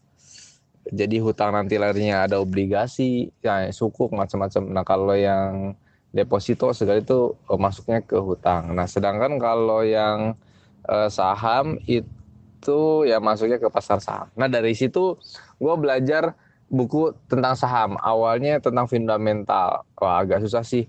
Jadi 0.92 1.16
hutang 1.24 1.56
nanti 1.56 1.80
larinya 1.80 2.28
ada 2.28 2.44
obligasi, 2.44 3.32
ya 3.40 3.72
sukuk 3.72 4.12
macam-macam. 4.12 4.64
Nah 4.68 4.84
kalau 4.84 5.16
yang 5.16 5.80
deposito 6.12 6.70
segala 6.76 7.00
itu 7.00 7.34
eh, 7.48 7.60
masuknya 7.60 8.00
ke 8.04 8.20
hutang. 8.20 8.76
Nah 8.76 8.84
sedangkan 8.84 9.40
kalau 9.40 9.82
yang 9.88 10.36
eh, 10.84 11.08
saham 11.08 11.80
itu 11.88 13.08
ya 13.08 13.24
masuknya 13.24 13.58
ke 13.64 13.68
pasar 13.72 14.04
saham. 14.04 14.28
Nah 14.36 14.52
dari 14.52 14.76
situ 14.76 15.16
gue 15.58 15.76
belajar 15.80 16.36
buku 16.68 17.16
tentang 17.32 17.56
saham. 17.56 17.96
Awalnya 18.04 18.60
tentang 18.60 18.86
fundamental. 18.92 19.88
Wah 19.96 20.20
agak 20.20 20.44
susah 20.44 20.64
sih. 20.68 20.86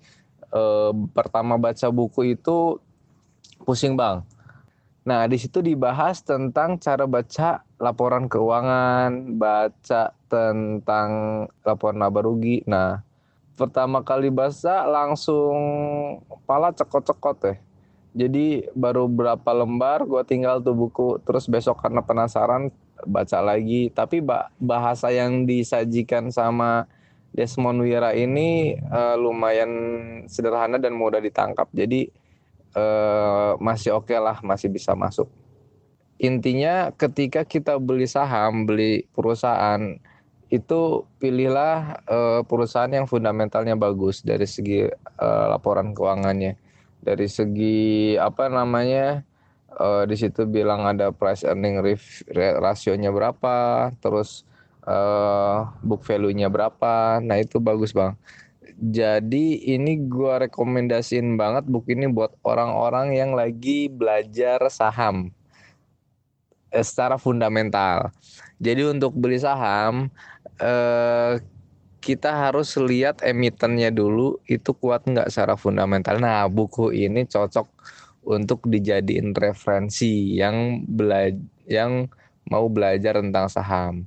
eh, 0.55 0.93
pertama 1.11 1.59
baca 1.59 1.87
buku 1.91 2.35
itu 2.39 2.79
pusing 3.67 3.95
bang. 3.99 4.23
Nah 5.05 5.29
di 5.29 5.37
situ 5.37 5.61
dibahas 5.61 6.25
tentang 6.25 6.81
cara 6.81 7.05
baca 7.05 7.61
laporan 7.77 8.25
keuangan, 8.25 9.37
baca 9.37 10.17
tentang 10.33 11.09
laporan 11.61 12.01
laba 12.01 12.25
rugi. 12.25 12.65
Nah 12.65 13.05
pertama 13.55 14.01
kali 14.01 14.33
baca 14.33 14.89
langsung 14.89 15.57
pala 16.49 16.73
cekot-cekot 16.73 17.39
ya. 17.45 17.55
Jadi 18.15 18.65
baru 18.73 19.05
berapa 19.11 19.51
lembar 19.53 20.09
gue 20.09 20.23
tinggal 20.25 20.63
tuh 20.65 20.73
buku 20.73 21.21
terus 21.27 21.51
besok 21.51 21.85
karena 21.85 22.01
penasaran 22.01 22.73
baca 23.05 23.45
lagi. 23.45 23.93
Tapi 23.93 24.25
bahasa 24.57 25.13
yang 25.13 25.45
disajikan 25.45 26.33
sama 26.33 26.89
Desmond 27.35 27.83
Wira 27.83 28.15
ini 28.15 28.79
uh, 28.79 29.19
lumayan 29.19 29.71
sederhana 30.31 30.79
dan 30.81 30.95
mudah 30.95 31.19
ditangkap. 31.19 31.67
Jadi 31.75 32.07
uh, 32.77 33.57
masih 33.63 33.95
oke 33.97 34.11
okay 34.11 34.19
lah, 34.21 34.39
masih 34.45 34.69
bisa 34.71 34.93
masuk. 34.95 35.31
Intinya 36.19 36.95
ketika 36.95 37.43
kita 37.43 37.79
beli 37.83 38.07
saham, 38.07 38.67
beli 38.67 39.07
perusahaan 39.15 39.99
itu 40.53 41.03
pilihlah 41.19 41.99
uh, 42.07 42.41
perusahaan 42.47 42.91
yang 42.91 43.11
fundamentalnya 43.11 43.75
bagus 43.75 44.23
dari 44.23 44.47
segi 44.47 44.87
uh, 45.19 45.47
laporan 45.51 45.91
keuangannya, 45.91 46.55
dari 47.03 47.27
segi 47.27 48.15
apa 48.15 48.47
namanya 48.47 49.27
uh, 49.75 50.07
di 50.07 50.15
situ 50.15 50.47
bilang 50.47 50.87
ada 50.87 51.11
price 51.11 51.43
earning 51.43 51.83
rasionya 52.63 53.11
berapa, 53.11 53.91
terus 53.99 54.47
uh, 54.87 55.67
book 55.83 56.07
value-nya 56.07 56.47
berapa. 56.47 57.19
Nah, 57.19 57.37
itu 57.41 57.59
bagus, 57.59 57.91
Bang. 57.91 58.15
Jadi 58.75 59.71
ini 59.71 59.97
gua 60.11 60.43
rekomendasiin 60.43 61.39
banget 61.39 61.65
buku 61.71 61.95
ini 61.95 62.11
buat 62.11 62.35
orang-orang 62.43 63.15
yang 63.15 63.31
lagi 63.33 63.87
belajar 63.87 64.59
saham 64.67 65.31
eh, 66.75 66.83
secara 66.83 67.15
fundamental. 67.15 68.11
Jadi 68.59 68.83
untuk 68.91 69.15
beli 69.15 69.39
saham 69.39 70.11
eh, 70.59 71.39
kita 72.05 72.31
harus 72.51 72.77
lihat 72.77 73.25
emitennya 73.25 73.89
dulu 73.89 74.43
itu 74.51 74.75
kuat 74.77 75.07
nggak 75.07 75.31
secara 75.31 75.55
fundamental. 75.55 76.19
Nah 76.19 76.45
buku 76.51 76.91
ini 76.93 77.25
cocok 77.25 77.67
untuk 78.27 78.67
dijadiin 78.67 79.37
referensi 79.37 80.37
yang 80.37 80.83
belajar 80.89 81.41
yang 81.65 82.09
mau 82.49 82.69
belajar 82.69 83.17
tentang 83.21 83.49
saham 83.49 84.05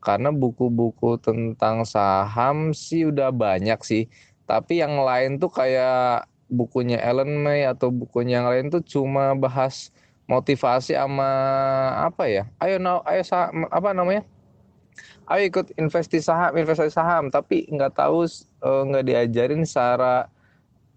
karena 0.00 0.32
buku-buku 0.32 1.20
tentang 1.20 1.84
saham 1.84 2.72
sih 2.72 3.08
udah 3.08 3.28
banyak 3.30 3.78
sih. 3.84 4.08
Tapi 4.48 4.80
yang 4.82 4.98
lain 5.04 5.38
tuh 5.38 5.52
kayak 5.52 6.26
bukunya 6.50 6.98
Ellen 6.98 7.38
May 7.38 7.62
atau 7.68 7.94
bukunya 7.94 8.42
yang 8.42 8.48
lain 8.50 8.66
tuh 8.72 8.82
cuma 8.82 9.36
bahas 9.38 9.94
motivasi 10.26 10.96
sama 10.98 11.30
apa 12.10 12.26
ya? 12.26 12.44
Ayo 12.58 12.82
now 12.82 13.04
ayo 13.06 13.22
saham, 13.22 13.68
apa 13.70 13.94
namanya? 13.94 14.26
Ayo 15.30 15.46
ikut 15.46 15.70
investasi 15.78 16.24
saham 16.24 16.52
investasi 16.58 16.90
saham. 16.90 17.30
Tapi 17.30 17.70
nggak 17.70 17.94
tahu 17.94 18.26
eh, 18.26 18.82
nggak 18.90 19.04
diajarin 19.06 19.62
secara 19.62 20.26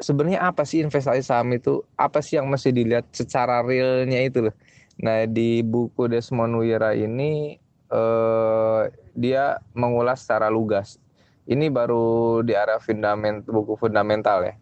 sebenarnya 0.02 0.42
apa 0.50 0.66
sih 0.66 0.82
investasi 0.82 1.22
saham 1.22 1.54
itu? 1.54 1.86
Apa 1.94 2.24
sih 2.26 2.42
yang 2.42 2.50
mesti 2.50 2.74
dilihat 2.74 3.06
secara 3.13 3.62
realnya 3.62 4.20
itu 4.26 4.50
loh? 4.50 4.56
Nah 5.02 5.26
di 5.26 5.62
buku 5.66 6.10
Desmond 6.10 6.58
Wira 6.62 6.94
ini 6.94 7.58
eh, 7.94 8.82
dia 9.14 9.62
mengulas 9.78 10.26
secara 10.26 10.50
lugas. 10.50 10.98
Ini 11.46 11.70
baru 11.70 12.42
di 12.42 12.56
area 12.58 12.80
fundament 12.80 13.46
buku 13.46 13.78
fundamental 13.78 14.48
ya. 14.48 14.56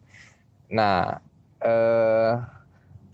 Nah, 0.71 1.21
eh, 1.63 2.33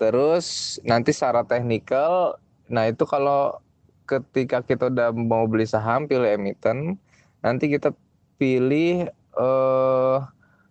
terus 0.01 0.77
nanti 0.81 1.13
secara 1.13 1.45
teknikal, 1.45 2.39
nah 2.69 2.89
itu 2.89 3.03
kalau 3.05 3.59
ketika 4.07 4.63
kita 4.63 4.87
udah 4.89 5.11
mau 5.13 5.45
beli 5.45 5.67
saham 5.67 6.07
pilih 6.09 6.31
emiten, 6.31 6.95
nanti 7.43 7.69
kita 7.69 7.93
pilih 8.39 9.11
eh, 9.37 10.17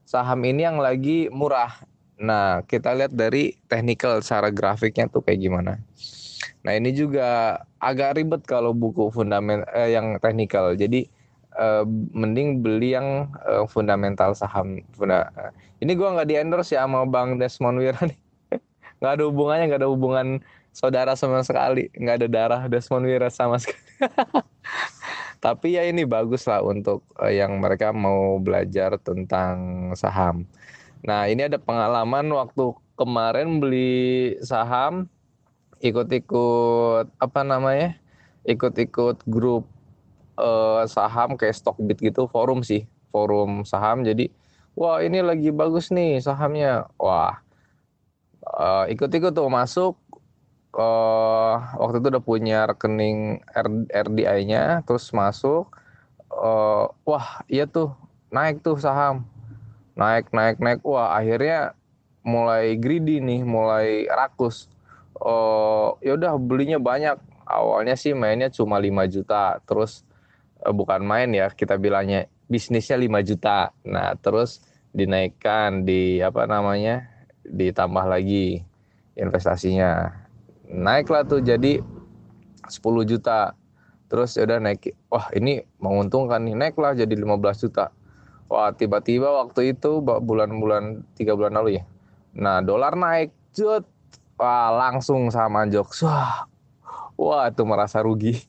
saham 0.09 0.41
ini 0.43 0.67
yang 0.67 0.81
lagi 0.81 1.29
murah. 1.31 1.75
Nah, 2.17 2.65
kita 2.65 2.97
lihat 2.97 3.13
dari 3.13 3.61
teknikal 3.69 4.25
secara 4.25 4.49
grafiknya 4.49 5.05
tuh 5.13 5.21
kayak 5.21 5.41
gimana. 5.43 5.77
Nah 6.67 6.73
ini 6.75 6.91
juga 6.91 7.63
agak 7.81 8.17
ribet 8.17 8.43
kalau 8.49 8.73
buku 8.73 9.13
fundament 9.13 9.65
eh, 9.73 9.93
yang 9.93 10.17
teknikal. 10.21 10.73
Jadi 10.73 11.09
eh, 11.57 11.85
mending 12.13 12.65
beli 12.65 12.97
yang 12.97 13.31
eh, 13.45 13.65
fundamental 13.69 14.33
saham. 14.33 14.81
Funda 14.97 15.29
ini 15.81 15.93
gue 15.93 16.09
nggak 16.09 16.29
di 16.29 16.35
endorse 16.41 16.73
ya 16.77 16.89
sama 16.89 17.05
Bang 17.05 17.37
Desmond 17.37 17.81
Wira 17.81 18.01
nih. 18.05 18.19
nggak 19.01 19.13
ada 19.21 19.25
hubungannya, 19.29 19.65
nggak 19.69 19.81
ada 19.85 19.91
hubungan 19.91 20.27
saudara 20.73 21.13
sama 21.17 21.45
sekali. 21.45 21.93
Nggak 21.97 22.25
ada 22.25 22.29
darah 22.29 22.63
Desmond 22.69 23.05
Wira 23.09 23.29
sama 23.29 23.61
sekali. 23.61 23.81
Tapi 25.45 25.77
ya 25.77 25.85
ini 25.85 26.09
bagus 26.09 26.49
lah 26.49 26.65
untuk 26.65 27.05
eh, 27.21 27.39
yang 27.39 27.61
mereka 27.61 27.93
mau 27.93 28.41
belajar 28.41 28.97
tentang 29.01 29.91
saham. 29.93 30.49
Nah 31.05 31.29
ini 31.29 31.45
ada 31.47 31.61
pengalaman 31.61 32.27
waktu 32.33 32.73
kemarin 32.97 33.61
beli 33.61 34.35
saham 34.41 35.07
ikut-ikut 35.81 37.13
apa 37.21 37.41
namanya 37.45 37.97
ikut-ikut 38.47 39.27
grup 39.29 39.69
uh, 40.39 40.87
saham 40.89 41.35
kayak 41.37 41.57
Stockbit 41.57 41.99
gitu 42.01 42.31
forum 42.31 42.63
sih 42.63 42.87
forum 43.11 43.67
saham. 43.67 44.07
Jadi 44.07 44.31
wah 44.79 45.03
ini 45.03 45.21
lagi 45.21 45.51
bagus 45.53 45.93
nih 45.93 46.23
sahamnya. 46.23 46.89
Wah 46.97 47.41
uh, 48.47 48.85
ikut-ikut 48.89 49.35
tuh 49.35 49.51
masuk 49.51 49.95
uh, 50.79 51.57
waktu 51.77 52.01
itu 52.01 52.09
udah 52.15 52.25
punya 52.25 52.59
rekening 52.71 53.43
RDI-nya 53.91 54.87
terus 54.87 55.11
masuk 55.13 55.69
uh, 56.33 56.89
wah 57.05 57.43
iya 57.51 57.67
tuh 57.69 57.93
naik 58.33 58.63
tuh 58.65 58.79
saham. 58.79 59.27
Naik 59.97 60.29
naik 60.33 60.61
naik. 60.61 60.81
Wah 60.85 61.17
akhirnya 61.17 61.73
mulai 62.27 62.75
greedy 62.77 63.23
nih 63.23 63.47
mulai 63.47 64.11
rakus 64.11 64.69
oh 65.21 65.97
ya 66.05 66.17
udah 66.17 66.37
belinya 66.41 66.81
banyak. 66.81 67.17
Awalnya 67.47 67.95
sih 67.95 68.11
mainnya 68.13 68.51
cuma 68.51 68.77
5 68.77 69.07
juta. 69.07 69.63
Terus 69.65 70.03
eh, 70.63 70.75
bukan 70.75 71.03
main 71.07 71.31
ya 71.31 71.51
kita 71.53 71.79
bilangnya 71.79 72.27
bisnisnya 72.51 72.99
5 72.99 73.29
juta. 73.29 73.71
Nah 73.87 74.15
terus 74.19 74.63
dinaikkan 74.97 75.85
di 75.85 76.19
apa 76.25 76.49
namanya 76.49 77.07
ditambah 77.47 78.05
lagi 78.09 78.65
investasinya. 79.15 80.11
Naiklah 80.67 81.23
tuh 81.25 81.41
jadi 81.41 81.81
10 82.67 83.07
juta. 83.07 83.55
Terus 84.07 84.39
ya 84.39 84.47
udah 84.47 84.63
naik 84.63 84.95
wah 85.11 85.27
ini 85.35 85.67
menguntungkan 85.83 86.43
nih 86.47 86.55
naiklah 86.55 86.95
jadi 86.95 87.15
15 87.15 87.63
juta. 87.67 87.91
Wah 88.47 88.71
tiba-tiba 88.71 89.27
waktu 89.43 89.75
itu 89.75 89.99
bulan-bulan 90.03 91.03
tiga 91.19 91.35
bulan 91.35 91.59
lalu 91.59 91.83
ya. 91.83 91.85
Nah 92.39 92.63
dolar 92.63 92.95
naik 92.95 93.35
jut 93.51 93.83
wah 94.37 94.69
langsung 94.73 95.29
sama 95.33 95.65
jokes. 95.69 96.05
Wah 96.05 96.47
wah 97.17 97.49
itu 97.49 97.65
merasa 97.65 97.99
rugi. 98.05 98.45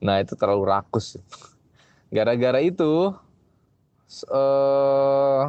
Nah 0.00 0.18
itu 0.24 0.32
terlalu 0.34 0.64
rakus. 0.66 1.20
Gara-gara 2.08 2.58
itu 2.64 3.12
eh, 4.26 5.42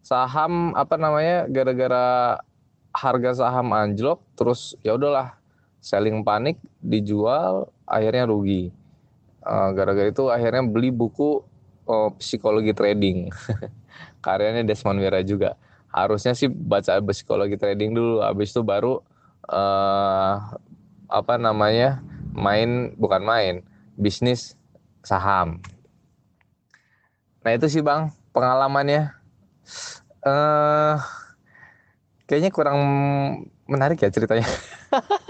saham 0.00 0.72
apa 0.78 0.94
namanya 0.96 1.50
gara-gara 1.50 2.38
harga 2.94 3.42
saham 3.42 3.74
anjlok 3.74 4.22
terus 4.38 4.78
ya 4.86 4.94
udahlah 4.94 5.34
selling 5.82 6.22
panik 6.22 6.56
dijual 6.80 7.68
akhirnya 7.84 8.30
rugi. 8.30 8.70
Eh, 9.44 9.70
gara-gara 9.76 10.08
itu 10.08 10.30
akhirnya 10.30 10.64
beli 10.64 10.94
buku 10.94 11.42
oh, 11.84 12.08
psikologi 12.16 12.72
trading. 12.72 13.28
Karyanya 14.24 14.64
Desmond 14.64 15.04
Wira 15.04 15.20
juga 15.20 15.58
harusnya 15.94 16.34
sih 16.34 16.50
baca 16.50 16.98
psikologi 16.98 17.54
trading 17.54 17.94
dulu. 17.94 18.18
Habis 18.26 18.50
itu 18.50 18.66
baru 18.66 18.98
uh, 19.46 20.34
apa 21.06 21.34
namanya 21.38 22.02
main 22.34 22.98
bukan 22.98 23.22
main 23.22 23.54
bisnis 23.94 24.58
saham. 25.06 25.62
Nah 27.46 27.54
itu 27.54 27.70
sih 27.70 27.82
bang 27.86 28.10
pengalamannya. 28.34 29.14
Uh, 30.24 30.98
kayaknya 32.26 32.50
kurang 32.50 32.80
menarik 33.70 34.02
ya 34.02 34.10
ceritanya. 34.10 34.50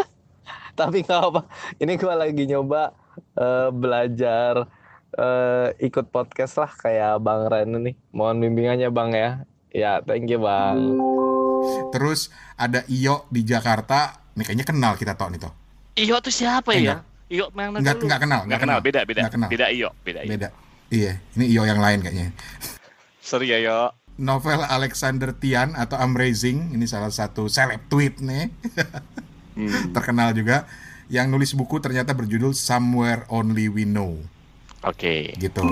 Tapi 0.79 1.07
nggak 1.07 1.23
apa 1.23 1.47
ini 1.79 1.95
gue 1.95 2.15
lagi 2.15 2.51
nyoba 2.51 2.97
uh, 3.39 3.71
belajar 3.71 4.67
uh, 5.15 5.69
ikut 5.79 6.11
podcast 6.11 6.59
lah 6.59 6.71
kayak 6.75 7.23
bang 7.23 7.43
Ren 7.47 7.71
nih 7.79 7.95
mohon 8.11 8.43
bimbingannya 8.43 8.91
bang 8.91 9.11
ya 9.15 9.31
Ya, 9.75 9.99
thank 10.07 10.31
you 10.31 10.39
bang. 10.39 11.03
Terus 11.91 12.31
ada 12.55 12.87
Iyo 12.87 13.27
di 13.27 13.43
Jakarta, 13.43 14.23
nih 14.39 14.47
kayaknya 14.47 14.67
kenal 14.71 14.95
kita 14.95 15.19
toh 15.19 15.27
nih 15.35 15.43
toh. 15.43 15.51
Iyo 15.99 16.23
tuh 16.23 16.31
siapa 16.31 16.79
eh, 16.79 16.87
ya? 16.87 17.03
Iyo 17.27 17.51
yang 17.51 17.75
nggak 17.83 18.07
nggak 18.07 18.21
kenal, 18.23 18.41
nggak 18.47 18.61
kenal. 18.63 18.79
Beda 18.79 19.03
beda. 19.03 19.27
Nggak 19.27 19.35
kenal. 19.35 19.49
Beda 19.51 19.67
Iyo, 19.75 19.91
beda 20.07 20.21
Iyo. 20.23 20.31
Beda. 20.31 20.49
Iya, 20.95 21.13
ini 21.35 21.45
Iyo 21.51 21.63
yang 21.67 21.83
lain 21.83 22.07
kayaknya. 22.07 22.31
Sorry 23.19 23.51
ya 23.51 23.59
Iyo. 23.59 23.79
novel 24.15 24.63
Alexander 24.63 25.35
Tian 25.35 25.75
atau 25.75 25.99
Amazing. 25.99 26.71
Ini 26.79 26.87
salah 26.87 27.11
satu 27.11 27.51
seleb 27.51 27.83
tweet 27.91 28.23
nih. 28.23 28.47
Hmm. 29.55 29.95
Terkenal 29.95 30.35
juga. 30.35 30.67
Yang 31.07 31.27
nulis 31.31 31.51
buku 31.55 31.79
ternyata 31.79 32.11
berjudul 32.11 32.59
Somewhere 32.59 33.23
Only 33.31 33.71
We 33.71 33.87
Know. 33.87 34.19
Oke. 34.83 35.31
Gitu. 35.39 35.63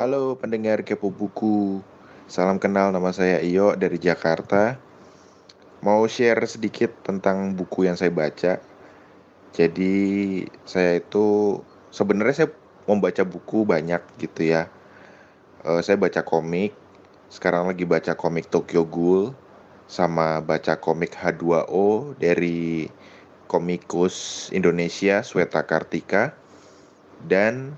Halo 0.00 0.40
pendengar 0.40 0.80
Kepo 0.80 1.12
Buku. 1.12 1.84
Salam 2.30 2.62
kenal 2.62 2.94
nama 2.94 3.10
saya 3.10 3.42
Iyo 3.42 3.74
dari 3.74 3.98
Jakarta. 3.98 4.78
Mau 5.82 6.06
share 6.06 6.46
sedikit 6.46 6.94
tentang 7.02 7.58
buku 7.58 7.90
yang 7.90 7.98
saya 7.98 8.14
baca. 8.14 8.62
Jadi 9.50 9.94
saya 10.62 11.02
itu 11.02 11.58
sebenarnya 11.90 12.46
saya 12.46 12.48
membaca 12.86 13.26
buku 13.26 13.66
banyak 13.66 13.98
gitu 14.22 14.54
ya. 14.54 14.70
Eh, 15.66 15.82
saya 15.82 15.98
baca 15.98 16.22
komik. 16.22 16.70
Sekarang 17.26 17.66
lagi 17.66 17.82
baca 17.82 18.14
komik 18.14 18.46
Tokyo 18.46 18.86
Ghoul 18.86 19.34
sama 19.90 20.38
baca 20.38 20.78
komik 20.78 21.18
H2O 21.18 22.14
dari 22.22 22.86
komikus 23.50 24.46
Indonesia 24.54 25.26
Sweta 25.26 25.66
Kartika 25.66 26.38
dan 27.26 27.74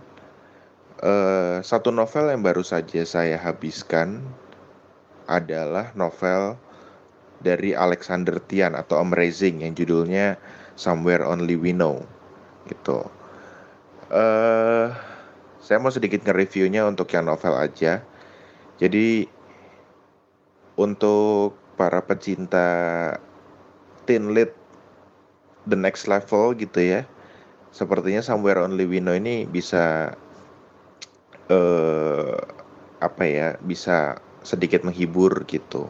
eh, 1.03 1.59
satu 1.65 1.91
novel 1.91 2.31
yang 2.31 2.43
baru 2.45 2.63
saja 2.63 3.03
saya 3.03 3.41
habiskan 3.41 4.23
adalah 5.25 5.91
novel 5.97 6.61
dari 7.41 7.73
Alexander 7.73 8.39
Tian 8.45 8.77
atau 8.77 9.01
Amazing 9.01 9.65
yang 9.65 9.73
judulnya 9.73 10.37
Somewhere 10.77 11.25
Only 11.25 11.57
We 11.57 11.73
Know 11.73 12.05
gitu. 12.69 13.05
Eh 14.13 14.89
saya 15.65 15.81
mau 15.81 15.89
sedikit 15.89 16.21
nge-reviewnya 16.29 16.85
untuk 16.85 17.09
yang 17.17 17.25
novel 17.25 17.57
aja. 17.57 18.05
Jadi 18.77 19.25
untuk 20.77 21.57
para 21.81 22.05
pecinta 22.05 22.69
teen 24.05 24.37
lit 24.37 24.53
the 25.65 25.79
next 25.79 26.05
level 26.05 26.53
gitu 26.53 26.81
ya. 26.85 27.01
Sepertinya 27.73 28.21
Somewhere 28.21 28.61
Only 28.61 28.85
We 28.85 29.01
Know 29.01 29.17
ini 29.17 29.49
bisa 29.49 30.13
eh 31.51 32.37
apa 33.01 33.23
ya, 33.29 33.49
bisa 33.61 34.17
sedikit 34.45 34.85
menghibur 34.85 35.45
gitu. 35.49 35.89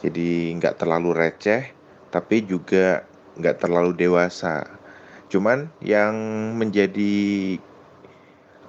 Jadi 0.00 0.56
nggak 0.56 0.80
terlalu 0.80 1.12
receh, 1.16 1.72
tapi 2.12 2.44
juga 2.44 3.04
nggak 3.36 3.56
terlalu 3.60 3.96
dewasa. 3.96 4.64
Cuman 5.30 5.70
yang 5.84 6.14
menjadi 6.56 7.56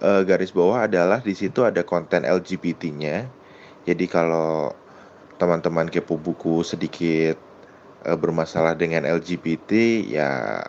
eh, 0.01 0.21
garis 0.27 0.51
bawah 0.53 0.85
adalah 0.85 1.19
di 1.23 1.33
situ 1.33 1.63
ada 1.65 1.81
konten 1.87 2.23
LGBT-nya. 2.27 3.27
Jadi 3.87 4.05
kalau 4.05 4.69
teman-teman 5.41 5.89
kepo 5.89 6.21
buku 6.21 6.61
sedikit 6.61 7.35
eh, 8.05 8.17
bermasalah 8.19 8.77
dengan 8.77 9.07
LGBT 9.07 9.71
ya 10.05 10.61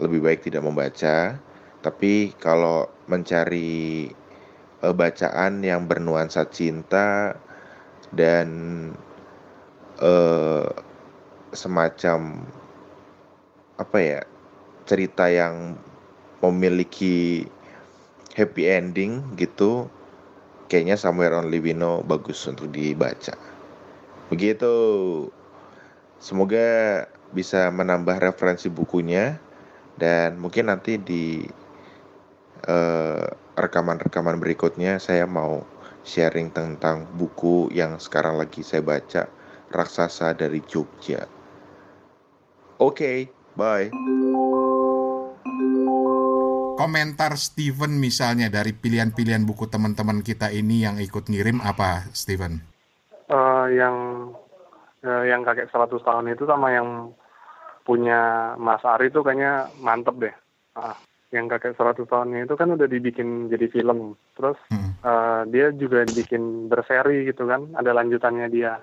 lebih 0.00 0.24
baik 0.24 0.40
tidak 0.46 0.64
membaca. 0.64 1.36
Tapi 1.82 2.32
kalau 2.38 2.86
mencari 3.10 4.06
eh, 4.82 4.94
bacaan 4.94 5.62
yang 5.62 5.86
bernuansa 5.86 6.46
cinta 6.50 7.38
dan 8.12 8.48
eh 10.02 10.66
semacam 11.52 12.48
apa 13.76 13.98
ya 14.00 14.20
cerita 14.88 15.28
yang 15.28 15.76
memiliki 16.42 17.44
happy 18.34 18.64
ending 18.66 19.36
gitu 19.36 19.86
kayaknya 20.72 20.96
Somewhere 20.96 21.36
Only 21.36 21.60
We 21.60 21.76
Know 21.76 22.00
bagus 22.00 22.48
untuk 22.48 22.72
dibaca. 22.72 23.36
Begitu. 24.32 24.74
Semoga 26.16 26.64
bisa 27.36 27.68
menambah 27.68 28.16
referensi 28.22 28.72
bukunya 28.72 29.36
dan 30.00 30.40
mungkin 30.40 30.72
nanti 30.72 30.96
di 30.96 31.44
eh, 32.64 33.26
rekaman-rekaman 33.56 34.40
berikutnya 34.40 34.96
saya 34.96 35.28
mau 35.28 35.64
sharing 36.02 36.50
tentang 36.50 37.06
buku 37.14 37.70
yang 37.70 38.00
sekarang 38.00 38.40
lagi 38.40 38.64
saya 38.64 38.82
baca 38.82 39.28
Raksasa 39.72 40.36
dari 40.36 40.60
Jogja. 40.68 41.24
Oke, 42.76 43.30
bye. 43.56 43.88
Komentar 46.76 47.38
Steven 47.38 47.96
misalnya 47.96 48.50
dari 48.50 48.74
pilihan-pilihan 48.74 49.46
buku 49.46 49.70
teman-teman 49.70 50.20
kita 50.20 50.50
ini 50.50 50.82
yang 50.82 50.98
ikut 50.98 51.30
ngirim 51.30 51.62
apa, 51.62 52.10
Steven? 52.12 52.58
Eh, 53.30 53.66
yang 53.78 53.96
eh, 55.06 55.24
yang 55.30 55.46
kakek 55.46 55.70
100 55.70 56.04
tahun 56.04 56.34
itu 56.34 56.44
sama 56.44 56.74
yang 56.74 57.14
punya 57.86 58.52
Mas 58.58 58.82
Ari 58.82 59.08
itu 59.08 59.24
kayaknya 59.24 59.70
mantep 59.80 60.18
deh. 60.20 60.34
Ah, 60.76 60.96
yang 61.32 61.48
kakek 61.48 61.74
100 61.74 62.04
tahunnya 62.04 62.44
itu 62.44 62.54
kan 62.54 62.68
udah 62.70 62.84
dibikin 62.84 63.48
jadi 63.48 63.66
film. 63.68 64.14
Terus 64.36 64.56
Hmm. 64.68 64.92
eh, 65.00 65.42
dia 65.48 65.66
juga 65.72 66.04
dibikin 66.04 66.68
berseri 66.68 67.24
gitu 67.24 67.48
kan, 67.48 67.72
ada 67.74 67.90
lanjutannya 67.90 68.46
dia. 68.46 68.78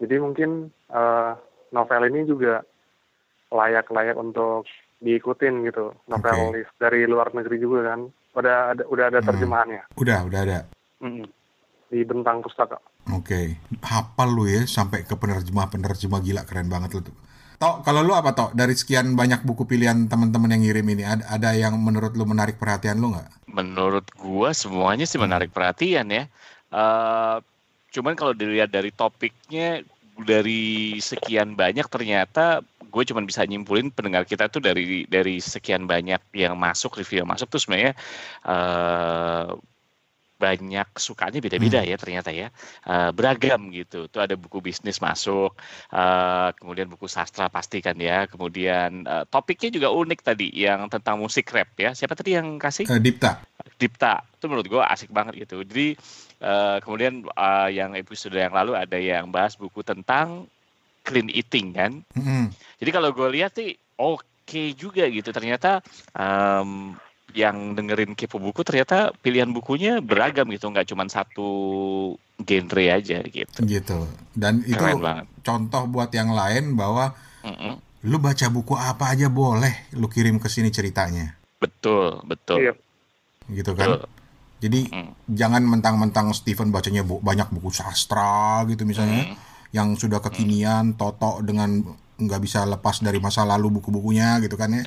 Jadi 0.00 0.16
mungkin 0.18 0.72
eh, 0.88 1.30
novel 1.70 2.02
ini 2.08 2.24
juga 2.24 2.64
layak-layak 3.48 4.16
untuk 4.16 4.66
diikutin 4.98 5.68
gitu. 5.68 5.92
Novelis 6.08 6.66
dari 6.76 7.04
luar 7.04 7.30
negeri 7.30 7.56
juga 7.56 7.92
kan. 7.92 8.08
Udah 8.34 8.56
ada 8.72 8.82
udah 8.86 9.04
ada 9.08 9.20
Hmm. 9.20 9.28
terjemahannya 9.28 9.82
Udah, 9.96 10.18
udah 10.24 10.40
ada. 10.42 10.58
Mm-mm. 10.98 11.28
di 11.86 12.02
bentang 12.02 12.42
pustaka. 12.42 12.82
Oke, 13.14 13.62
hafal 13.78 14.28
lu 14.34 14.50
ya 14.50 14.66
sampai 14.66 15.06
ke 15.06 15.14
penerjemah-penerjemah 15.14 16.18
gila 16.18 16.42
keren 16.42 16.66
banget 16.66 16.98
lu 16.98 17.00
tuh. 17.06 17.14
Tok, 17.56 17.82
kalau 17.84 18.04
lu 18.04 18.12
apa 18.12 18.36
Tok? 18.36 18.52
Dari 18.52 18.76
sekian 18.76 19.16
banyak 19.16 19.40
buku 19.42 19.64
pilihan 19.64 20.06
teman-teman 20.06 20.52
yang 20.52 20.62
ngirim 20.62 20.86
ini, 20.92 21.04
ada, 21.08 21.24
ada 21.28 21.50
yang 21.56 21.76
menurut 21.80 22.12
lu 22.12 22.28
menarik 22.28 22.60
perhatian 22.60 23.00
lu 23.00 23.16
nggak? 23.16 23.48
Menurut 23.48 24.04
gua 24.20 24.52
semuanya 24.52 25.08
sih 25.08 25.16
menarik 25.16 25.50
perhatian 25.56 26.06
ya. 26.12 26.28
Eh 26.70 27.36
cuman 27.96 28.12
kalau 28.12 28.36
dilihat 28.36 28.68
dari 28.68 28.92
topiknya 28.92 29.80
dari 30.20 31.00
sekian 31.00 31.56
banyak 31.56 31.88
ternyata 31.88 32.60
gue 32.92 33.02
cuma 33.08 33.24
bisa 33.24 33.44
nyimpulin 33.44 33.88
pendengar 33.92 34.28
kita 34.28 34.48
tuh 34.52 34.60
dari 34.60 35.08
dari 35.08 35.40
sekian 35.40 35.88
banyak 35.88 36.20
yang 36.32 36.56
masuk 36.56 36.96
review 37.00 37.24
yang 37.24 37.30
masuk 37.32 37.48
tuh 37.48 37.60
sebenarnya 37.60 37.92
eh 38.44 39.48
banyak 40.36 40.88
sukanya 41.00 41.40
beda-beda 41.40 41.80
ya 41.80 41.96
ternyata 41.96 42.30
ya. 42.30 42.52
Eh, 42.84 43.10
beragam 43.16 43.72
gitu. 43.72 44.06
Tuh 44.06 44.20
ada 44.20 44.36
buku 44.36 44.60
bisnis 44.60 45.00
masuk 45.00 45.56
eh, 45.90 46.48
kemudian 46.60 46.86
buku 46.92 47.08
sastra 47.08 47.48
pasti 47.48 47.80
kan 47.80 47.96
ya. 47.96 48.28
Kemudian 48.28 49.04
eh, 49.08 49.24
topiknya 49.26 49.72
juga 49.72 49.88
unik 49.92 50.20
tadi 50.20 50.48
yang 50.52 50.86
tentang 50.92 51.16
musik 51.18 51.48
rap 51.52 51.72
ya. 51.80 51.96
Siapa 51.96 52.12
tadi 52.12 52.36
yang 52.36 52.60
kasih? 52.60 52.84
Eh, 52.86 53.00
Dipta. 53.00 53.40
Dipta. 53.80 54.20
Itu 54.36 54.46
menurut 54.52 54.68
gue 54.68 54.82
asik 54.84 55.10
banget 55.10 55.48
gitu. 55.48 55.64
Jadi 55.64 55.96
eh, 56.40 56.76
kemudian 56.84 57.24
eh, 57.24 57.68
yang 57.72 57.96
episode 57.96 58.36
yang 58.36 58.52
lalu 58.52 58.76
ada 58.76 59.00
yang 59.00 59.32
bahas 59.32 59.56
buku 59.56 59.80
tentang 59.80 60.46
clean 61.06 61.30
eating 61.30 61.70
kan. 61.70 62.02
Mm-mm. 62.18 62.50
jadi 62.82 62.90
kalau 62.90 63.14
gue 63.14 63.28
lihat 63.30 63.54
sih 63.54 63.78
oke 63.94 64.62
juga 64.74 65.06
gitu. 65.06 65.30
Ternyata 65.30 65.80
em, 66.12 66.98
yang 67.36 67.72
dengerin 67.72 68.12
kepo 68.12 68.40
buku 68.40 68.60
ternyata 68.62 69.12
pilihan 69.14 69.48
bukunya 69.48 70.00
beragam 70.00 70.48
gitu 70.48 70.66
nggak 70.66 70.88
cuma 70.88 71.04
satu 71.06 71.48
genre 72.38 72.84
aja 72.88 73.20
gitu 73.22 73.52
Gitu. 73.60 73.98
Dan 74.32 74.60
itu 74.62 74.72
keren 74.74 74.98
banget 74.98 75.26
contoh 75.42 75.84
buat 75.86 76.08
yang 76.10 76.32
lain 76.32 76.72
bahwa 76.72 77.12
Mm-mm. 77.42 77.76
lu 78.02 78.16
baca 78.16 78.48
buku 78.48 78.72
apa 78.72 79.12
aja 79.12 79.28
boleh 79.28 79.92
lu 79.92 80.06
kirim 80.06 80.36
ke 80.36 80.46
sini 80.46 80.68
ceritanya. 80.70 81.36
betul 81.56 82.20
betul 82.22 82.56
Iya. 82.58 82.72
Gitu 83.46 83.72
kan? 83.72 83.88
betul 83.94 84.08
Jadi 84.56 84.88
Mm. 84.88 85.12
jangan 85.30 85.62
mentang-mentang 85.62 86.32
Steven 86.32 86.72
bacanya 86.72 87.02
bu- 87.02 87.20
banyak 87.20 87.48
buku 87.50 87.68
sastra 87.70 88.64
gitu 88.64 88.82
misalnya 88.82 89.28
Mm. 89.28 89.36
yang 89.70 89.88
sudah 89.92 90.16
kekinian, 90.18 90.96
Toto 90.96 91.40
dengan 91.40 91.84
nggak 92.16 92.40
bisa 92.40 92.64
lepas 92.64 92.98
dari 92.98 93.16
masa 93.16 93.44
lalu 93.44 93.68
buku-bukunya 93.74 94.40
gitu 94.40 94.54
kan 94.54 94.72
ya. 94.72 94.84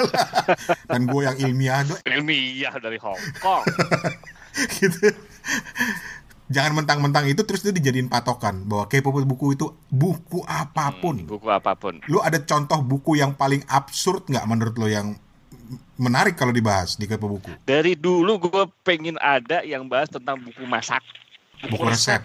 Dan 0.90 1.04
gue 1.04 1.22
yang 1.22 1.36
ilmiah 1.38 1.82
do- 1.82 2.00
ilmiah 2.02 2.74
dari 2.76 2.96
Hong 2.96 3.20
Kong 3.38 3.64
gitu. 4.76 5.12
Jangan 6.46 6.72
mentang-mentang 6.74 7.26
itu 7.26 7.42
terus 7.42 7.60
itu 7.60 7.74
dijadiin 7.74 8.06
patokan 8.06 8.62
bahwa 8.62 8.86
kepo 8.86 9.10
buku 9.10 9.52
itu 9.52 9.66
buku 9.86 10.40
apa 10.42 10.94
pun. 10.94 11.18
buku 11.20 11.44
apa 11.44 11.74
pun 11.74 11.98
Lu 12.06 12.18
ada 12.18 12.38
contoh 12.38 12.78
buku 12.80 13.16
yang 13.16 13.34
paling 13.34 13.66
absurd 13.66 14.24
nggak 14.24 14.46
menurut 14.46 14.74
lo 14.76 14.86
yang 14.86 15.18
menarik 15.96 16.38
kalau 16.38 16.50
dibahas 16.50 16.94
di 16.94 17.04
kepo 17.04 17.26
buku? 17.28 17.50
dari 17.64 17.92
dulu 17.92 18.38
gue 18.38 18.62
pengen 18.80 19.18
ada 19.18 19.60
yang 19.60 19.84
bahas 19.84 20.06
tentang 20.06 20.38
buku 20.38 20.62
masak 20.62 21.02
Buku 21.66 21.82
resep. 21.82 22.22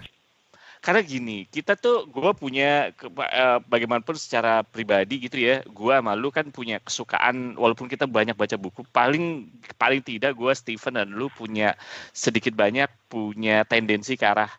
Karena 0.81 1.01
gini 1.05 1.45
kita 1.45 1.77
tuh 1.77 2.09
gue 2.09 2.31
punya 2.33 2.89
eh, 2.89 3.57
bagaimanapun 3.69 4.17
secara 4.17 4.65
pribadi 4.65 5.21
gitu 5.21 5.37
ya 5.37 5.61
gue 5.61 5.95
malu 6.01 6.33
kan 6.33 6.49
punya 6.49 6.81
kesukaan 6.81 7.53
walaupun 7.53 7.85
kita 7.85 8.09
banyak 8.09 8.33
baca 8.33 8.57
buku 8.57 8.81
paling 8.89 9.45
paling 9.77 10.01
tidak 10.01 10.33
gue 10.33 10.49
Steven 10.57 10.97
dan 10.97 11.13
lu 11.13 11.29
punya 11.29 11.77
sedikit 12.17 12.57
banyak 12.57 12.89
punya 13.13 13.61
tendensi 13.69 14.17
ke 14.17 14.25
arah 14.25 14.49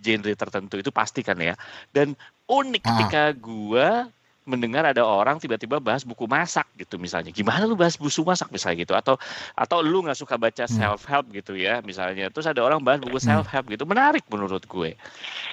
genre 0.00 0.32
tertentu 0.32 0.80
itu 0.80 0.90
pasti 0.90 1.20
kan 1.20 1.36
ya. 1.36 1.54
Dan 1.92 2.16
unik 2.48 2.82
Ah. 2.82 2.88
ketika 2.96 3.22
gua 3.36 4.08
mendengar 4.50 4.82
ada 4.82 5.06
orang 5.06 5.38
tiba-tiba 5.38 5.78
bahas 5.78 6.02
buku 6.02 6.26
masak 6.26 6.66
gitu 6.74 6.98
misalnya. 6.98 7.30
Gimana 7.30 7.70
lu 7.70 7.78
bahas 7.78 7.94
buku 7.94 8.26
masak 8.26 8.50
misalnya 8.50 8.82
gitu 8.82 8.94
atau 8.98 9.14
atau 9.54 9.78
lu 9.80 10.02
nggak 10.02 10.18
suka 10.18 10.34
baca 10.34 10.66
Hmm. 10.66 10.74
self 10.74 11.06
help 11.06 11.30
gitu 11.30 11.54
ya 11.54 11.78
misalnya. 11.86 12.26
Terus 12.34 12.50
ada 12.50 12.60
orang 12.66 12.82
bahas 12.82 12.98
buku 12.98 13.22
Hmm. 13.22 13.38
self 13.38 13.46
help 13.46 13.70
gitu. 13.70 13.86
Menarik 13.86 14.26
menurut 14.26 14.66
gue. 14.66 14.98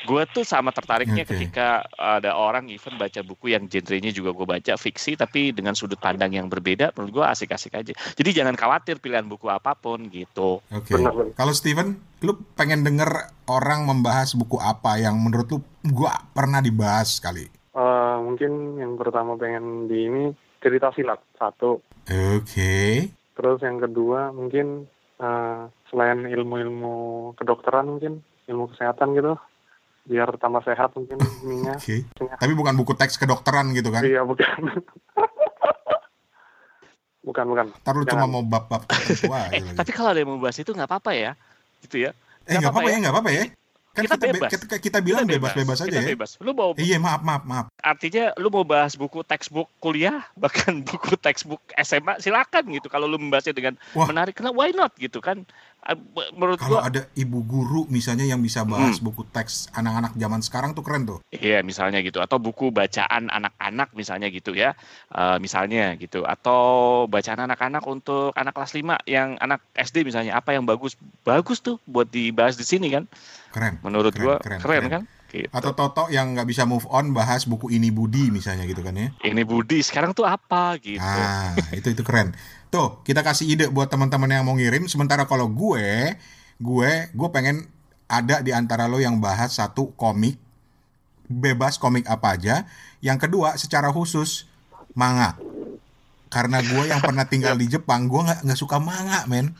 Gue 0.10 0.24
tuh 0.34 0.42
sama 0.42 0.74
tertariknya 0.74 1.22
Oke. 1.22 1.38
ketika 1.38 1.86
ada 1.96 2.34
orang 2.34 2.68
even 2.74 2.98
baca 2.98 3.22
buku 3.22 3.54
yang 3.54 3.70
genrenya 3.70 4.10
juga 4.10 4.34
gue 4.34 4.48
baca 4.50 4.74
fiksi 4.74 5.14
tapi 5.14 5.54
dengan 5.54 5.78
sudut 5.78 6.02
pandang 6.02 6.34
yang 6.34 6.50
berbeda 6.50 6.98
menurut 6.98 7.22
gue 7.22 7.26
asik-asik 7.30 7.78
aja. 7.78 7.94
Jadi 8.18 8.30
jangan 8.34 8.58
khawatir 8.58 8.98
pilihan 8.98 9.30
buku 9.30 9.46
apa 9.54 9.78
pun 9.78 10.10
gitu. 10.10 10.60
Oke. 10.74 10.98
Benar, 10.98 11.14
benar. 11.14 11.34
Kalau 11.38 11.54
Steven, 11.54 12.00
lu 12.26 12.34
pengen 12.58 12.82
denger 12.82 13.30
orang 13.46 13.86
membahas 13.86 14.34
buku 14.34 14.58
apa 14.58 14.98
yang 14.98 15.20
menurut 15.22 15.48
lu 15.54 15.60
gua 15.86 16.18
pernah 16.34 16.64
dibahas 16.64 17.22
kali? 17.22 17.46
Eh, 17.78 18.18
mungkin 18.26 18.82
yang 18.82 18.98
pertama 18.98 19.38
pengen 19.38 19.86
di 19.86 20.10
ini 20.10 20.24
cerita 20.58 20.90
silat 20.92 21.22
satu. 21.38 21.78
Oke. 22.34 23.06
Terus 23.38 23.60
yang 23.62 23.78
kedua 23.78 24.34
mungkin 24.34 24.90
eh, 25.18 25.60
selain 25.88 26.26
ilmu-ilmu 26.26 26.96
kedokteran 27.38 27.86
mungkin 27.86 28.26
ilmu 28.50 28.74
kesehatan 28.74 29.14
gitu, 29.14 29.38
biar 30.04 30.34
tambah 30.42 30.66
sehat 30.66 30.98
mungkin 30.98 31.22
ininya. 31.46 31.78
Oke. 31.78 32.10
Tapi 32.18 32.54
bukan 32.58 32.74
buku 32.74 32.98
teks 32.98 33.22
kedokteran 33.22 33.70
gitu 33.78 33.94
kan? 33.94 34.02
Iya 34.02 34.26
bukan. 34.26 34.58
bukan 37.28 37.46
bukan. 37.46 37.66
Ntar 37.84 37.94
lu 37.94 38.06
cuma 38.08 38.26
mau 38.26 38.42
bab-bab 38.42 38.88
Eh, 38.90 39.28
lagi. 39.28 39.76
tapi 39.78 39.92
kalau 39.94 40.16
ada 40.16 40.18
yang 40.18 40.34
mau 40.34 40.42
bahas 40.42 40.58
itu 40.58 40.74
nggak 40.74 40.90
apa-apa 40.90 41.12
ya, 41.14 41.32
gitu 41.86 42.10
ya. 42.10 42.12
Eh 42.50 42.58
nggak 42.58 42.74
apa-apa 42.74 42.90
ya, 42.90 42.98
nggak 43.04 43.14
apa-apa 43.14 43.32
ya. 43.36 43.44
Kan 43.98 44.06
Kita 44.06 44.14
kita, 44.14 44.24
be- 44.24 44.34
bebas. 44.38 44.52
kita, 44.54 44.76
kita 44.78 45.00
bilang 45.02 45.26
bebas-bebas 45.26 45.78
aja 45.82 45.90
kita 45.90 46.00
ya. 46.00 46.10
bebas. 46.14 46.38
Lu 46.38 46.54
mau 46.54 46.78
Iya 46.78 46.98
maaf 46.98 47.20
maaf 47.20 47.44
maaf. 47.44 47.66
artinya 47.82 48.30
lu 48.38 48.48
mau 48.48 48.62
bahas 48.62 48.94
buku 48.94 49.26
textbook 49.26 49.74
kuliah 49.78 50.22
bahkan 50.38 50.80
buku 50.80 51.18
textbook 51.18 51.58
SMA 51.76 52.22
silakan 52.22 52.70
gitu 52.70 52.88
kalau 52.88 53.10
lu 53.10 53.18
membahasnya 53.18 53.52
dengan 53.52 53.74
Wah. 53.92 54.06
menarik 54.06 54.38
karena 54.38 54.54
why 54.54 54.70
not 54.70 54.94
gitu 54.96 55.18
kan 55.18 55.50
menurut 56.34 56.58
Kalau 56.58 56.78
gua 56.78 56.86
ada 56.86 57.08
ibu 57.14 57.40
guru 57.42 57.88
misalnya 57.88 58.24
yang 58.24 58.40
bisa 58.40 58.62
bahas 58.62 58.98
Hmm. 58.98 59.06
buku 59.06 59.24
teks 59.26 59.72
anak-anak 59.72 60.12
zaman 60.14 60.42
sekarang 60.42 60.72
tuh 60.72 60.82
keren 60.82 61.04
tuh. 61.04 61.20
iya 61.30 61.62
misalnya 61.62 62.00
gitu 62.00 62.18
atau 62.18 62.36
buku 62.38 62.70
bacaan 62.70 63.28
anak-anak 63.28 63.94
misalnya 63.94 64.28
gitu 64.28 64.52
ya 64.52 64.76
Eh, 65.10 65.38
misalnya 65.38 65.96
gitu 65.96 66.22
atau 66.22 66.60
bacaan 67.06 67.40
anak-anak 67.42 67.84
untuk 67.84 68.32
anak 68.34 68.52
kelas 68.52 68.74
5 68.74 69.00
yang 69.06 69.38
anak 69.38 69.64
SD 69.74 70.04
misalnya 70.04 70.36
apa 70.36 70.52
yang 70.52 70.64
bagus 70.64 70.94
bagus 71.22 71.60
tuh 71.60 71.80
buat 71.86 72.06
dibahas 72.06 72.54
di 72.54 72.64
sini 72.64 72.90
kan 72.90 73.08
Keren. 73.50 73.80
menurut 73.82 74.12
Keren, 74.12 74.24
gua 74.24 74.36
keren, 74.38 74.60
keren, 74.60 74.82
keren. 74.82 74.92
kan 74.92 75.04
gitu. 75.30 75.48
Atau 75.52 75.72
Toto 75.76 76.08
yang 76.10 76.34
nggak 76.34 76.48
bisa 76.48 76.64
move 76.64 76.88
on 76.90 77.12
bahas 77.12 77.44
buku 77.44 77.70
ini 77.72 77.92
Budi 77.92 78.32
misalnya 78.32 78.64
gitu 78.66 78.82
kan 78.82 78.96
ya. 78.96 79.12
ini 79.24 79.44
Budi 79.44 79.84
sekarang 79.84 80.16
tuh 80.16 80.26
apa 80.28 80.76
gitu 80.80 81.00
Ah, 81.04 81.54
itu 81.76 81.92
itu 81.92 82.04
keren. 82.04 82.34
Tuh, 82.68 83.00
kita 83.08 83.24
kasih 83.24 83.48
ide 83.48 83.66
buat 83.72 83.88
teman-teman 83.88 84.28
yang 84.28 84.44
mau 84.44 84.56
ngirim. 84.56 84.92
Sementara 84.92 85.24
kalau 85.24 85.48
gue, 85.48 86.16
gue, 86.60 86.92
gue 87.16 87.30
pengen 87.32 87.72
ada 88.08 88.44
di 88.44 88.52
antara 88.52 88.88
lo 88.92 89.00
yang 89.00 89.20
bahas 89.24 89.56
satu 89.56 89.96
komik, 89.96 90.36
bebas 91.32 91.80
komik 91.80 92.08
apa 92.08 92.36
aja. 92.36 92.56
Yang 93.00 93.28
kedua, 93.28 93.56
secara 93.56 93.92
khusus 93.96 94.48
manga. 94.92 95.40
Karena 96.28 96.60
gue 96.60 96.92
yang 96.92 97.00
pernah 97.00 97.24
tinggal 97.24 97.56
di 97.56 97.72
Jepang, 97.72 98.12
gue 98.12 98.20
nggak 98.20 98.44
nggak 98.44 98.60
suka 98.60 98.84
manga, 98.84 99.24
men. 99.32 99.56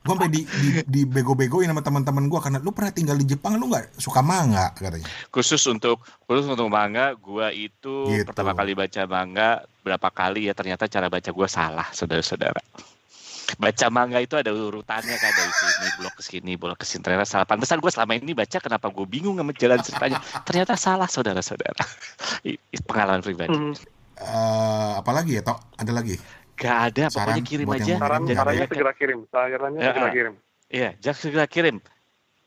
Gue 0.00 0.16
sampai 0.16 0.32
di, 0.32 0.40
di, 0.48 0.68
di 0.88 1.00
bego-begoin 1.04 1.68
sama 1.68 1.84
teman-teman 1.84 2.24
gue 2.24 2.40
karena 2.40 2.56
lu 2.56 2.72
pernah 2.72 2.88
tinggal 2.88 3.14
di 3.14 3.28
Jepang, 3.28 3.60
lu 3.60 3.68
nggak 3.68 4.00
suka 4.00 4.24
manga 4.24 4.72
katanya. 4.72 5.04
khusus 5.28 5.60
untuk 5.66 6.00
khusus 6.24 6.48
untuk 6.48 6.72
manga 6.72 7.12
gua 7.14 7.52
itu 7.52 8.08
Gitu. 8.08 8.24
pertama 8.24 8.52
kali 8.52 8.72
baca 8.72 9.04
manga 9.04 9.60
berapa 9.80 10.08
kali 10.08 10.48
ya 10.48 10.56
ternyata 10.56 10.88
cara 10.88 11.06
baca 11.06 11.28
gua 11.28 11.44
salah 11.46 11.84
saudara-saudara 11.92 12.64
baca 13.58 13.86
manga 13.90 14.22
itu 14.22 14.38
ada 14.38 14.48
urutannya 14.48 15.10
kan 15.12 15.32
dari 15.34 15.52
sini 15.52 15.86
blok 15.98 16.14
ke 16.16 16.22
sini 16.22 16.52
blok 16.54 16.78
ke 16.78 16.86
sini 16.86 17.02
ternyata 17.02 17.26
salah 17.26 17.44
pantesan 17.44 17.82
gue 17.82 17.90
selama 17.90 18.14
ini 18.14 18.30
baca 18.30 18.56
kenapa 18.56 18.86
gue 18.88 19.04
bingung 19.04 19.36
sama 19.36 19.50
jalan 19.52 19.82
ceritanya 19.82 20.16
ternyata 20.46 20.78
salah 20.78 21.10
saudara-saudara 21.10 21.82
pengalaman 22.88 23.20
pribadi 23.20 23.52
Hmm, 23.52 23.74
Eh, 24.20 24.92
apalagi 25.00 25.32
ya, 25.32 25.42
Tok? 25.42 25.80
Ada 25.80 25.96
lagi? 25.96 26.12
Gak 26.60 26.76
ada 26.86 27.04
Saran 27.08 27.40
pokoknya 27.40 27.42
kirim 27.42 27.68
aja 27.70 27.94
saran 27.96 28.20
sarannya 28.28 28.66
segera 28.68 28.92
kirim. 28.92 29.18
Sarannya 29.26 29.80
Ya, 29.80 29.90
segera 29.90 30.08
kirim. 30.12 30.34
iya 30.68 30.88
jangan 30.98 31.18
segera 31.18 31.46
kirim 31.46 31.76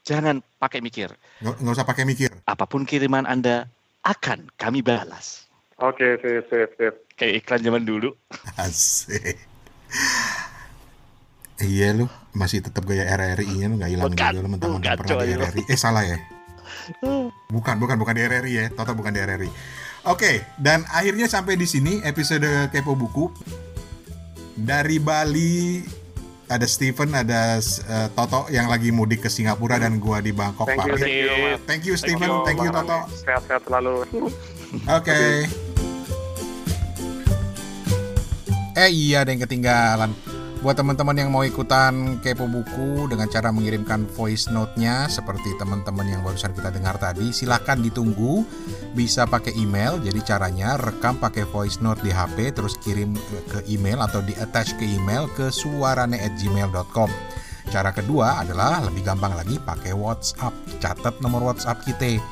jangan 0.04 0.36
pakai 0.56 0.80
mikir 0.80 1.10
Nggak, 1.42 1.56
usah 1.66 1.84
pakai 1.84 2.06
mikir. 2.06 2.30
apa 2.46 2.64
pun 2.64 2.86
kiriman 2.86 3.26
anda 3.26 3.66
akan 4.02 4.54
kami 4.54 4.80
balas 4.80 5.50
Oke, 5.76 6.22
sip, 6.22 6.46
sip, 6.48 6.70
sip. 6.78 6.94
kayak 7.16 7.42
iklan 7.42 7.62
zaman 7.64 7.84
dulu 7.84 8.14
Asik. 8.62 9.36
Iya 11.56 11.94
lu 11.94 12.06
masih 12.32 12.62
tetap 12.62 12.84
gaya 12.84 13.06
RRI-nya 13.08 13.66
lu 13.68 13.76
nggak 13.78 13.92
hilang 13.92 14.10
juga 14.10 14.30
lu 14.36 14.50
mentang-mentang 14.50 14.98
pernah 14.98 15.22
di. 15.22 15.34
RRI. 15.34 15.62
Eh 15.66 15.78
salah 15.78 16.04
ya? 16.04 16.18
Bukan, 17.54 17.76
bukan, 17.78 17.96
bukan 17.96 18.14
di 18.14 18.22
RRI 18.22 18.52
ya. 18.54 18.66
Toto 18.70 18.92
bukan 18.92 19.14
di 19.14 19.22
RRI. 19.22 19.50
Oke, 20.04 20.44
dan 20.58 20.84
akhirnya 20.90 21.26
sampai 21.26 21.56
di 21.56 21.64
sini 21.64 22.02
episode 22.02 22.44
Kepo 22.70 22.92
Buku. 22.94 23.32
Dari 24.54 25.02
Bali 25.02 25.82
ada 26.46 26.68
Steven, 26.70 27.10
ada 27.18 27.58
eh, 27.58 28.08
Toto 28.14 28.46
yang 28.54 28.70
lagi 28.70 28.94
mudik 28.94 29.26
ke 29.26 29.30
Singapura 29.32 29.82
dan 29.82 29.98
gua 29.98 30.22
di 30.22 30.30
Bangkok 30.30 30.70
Thank 30.70 30.86
you, 30.86 30.94
pamit. 30.94 31.02
thank 31.02 31.18
you. 31.18 31.34
Thank 31.66 31.84
you 31.90 31.96
Steven, 31.98 32.30
thank 32.46 32.60
you 32.62 32.70
Bang 32.70 32.86
Toto. 32.86 32.98
Rani. 33.10 33.18
Sehat-sehat 33.26 33.62
selalu. 33.66 33.94
Oke. 34.98 35.22
Eh 38.74 38.90
iya 38.90 39.22
ada 39.22 39.30
yang 39.30 39.42
ketinggalan. 39.46 40.12
Buat 40.64 40.80
teman-teman 40.80 41.20
yang 41.20 41.28
mau 41.28 41.44
ikutan 41.44 42.24
kepo 42.24 42.48
buku 42.48 43.12
dengan 43.12 43.28
cara 43.28 43.52
mengirimkan 43.52 44.08
voice 44.16 44.48
note-nya 44.48 45.12
seperti 45.12 45.52
teman-teman 45.60 46.08
yang 46.08 46.24
barusan 46.24 46.56
kita 46.56 46.72
dengar 46.72 46.96
tadi, 46.96 47.36
silahkan 47.36 47.84
ditunggu. 47.84 48.48
Bisa 48.96 49.28
pakai 49.28 49.52
email. 49.60 50.00
Jadi 50.00 50.24
caranya 50.24 50.80
rekam 50.80 51.20
pakai 51.20 51.44
voice 51.52 51.84
note 51.84 52.00
di 52.00 52.16
HP 52.16 52.56
terus 52.56 52.80
kirim 52.80 53.12
ke- 53.52 53.68
email 53.68 54.00
atau 54.08 54.24
di 54.24 54.32
attach 54.40 54.80
ke 54.80 54.88
email 54.88 55.28
ke 55.36 55.52
suarane@gmail.com. 55.52 57.12
Cara 57.68 57.92
kedua 57.92 58.40
adalah 58.40 58.88
lebih 58.88 59.04
gampang 59.04 59.36
lagi 59.36 59.60
pakai 59.60 59.92
WhatsApp. 59.92 60.56
Catat 60.80 61.20
nomor 61.20 61.44
WhatsApp 61.44 61.84
kita 61.84 62.24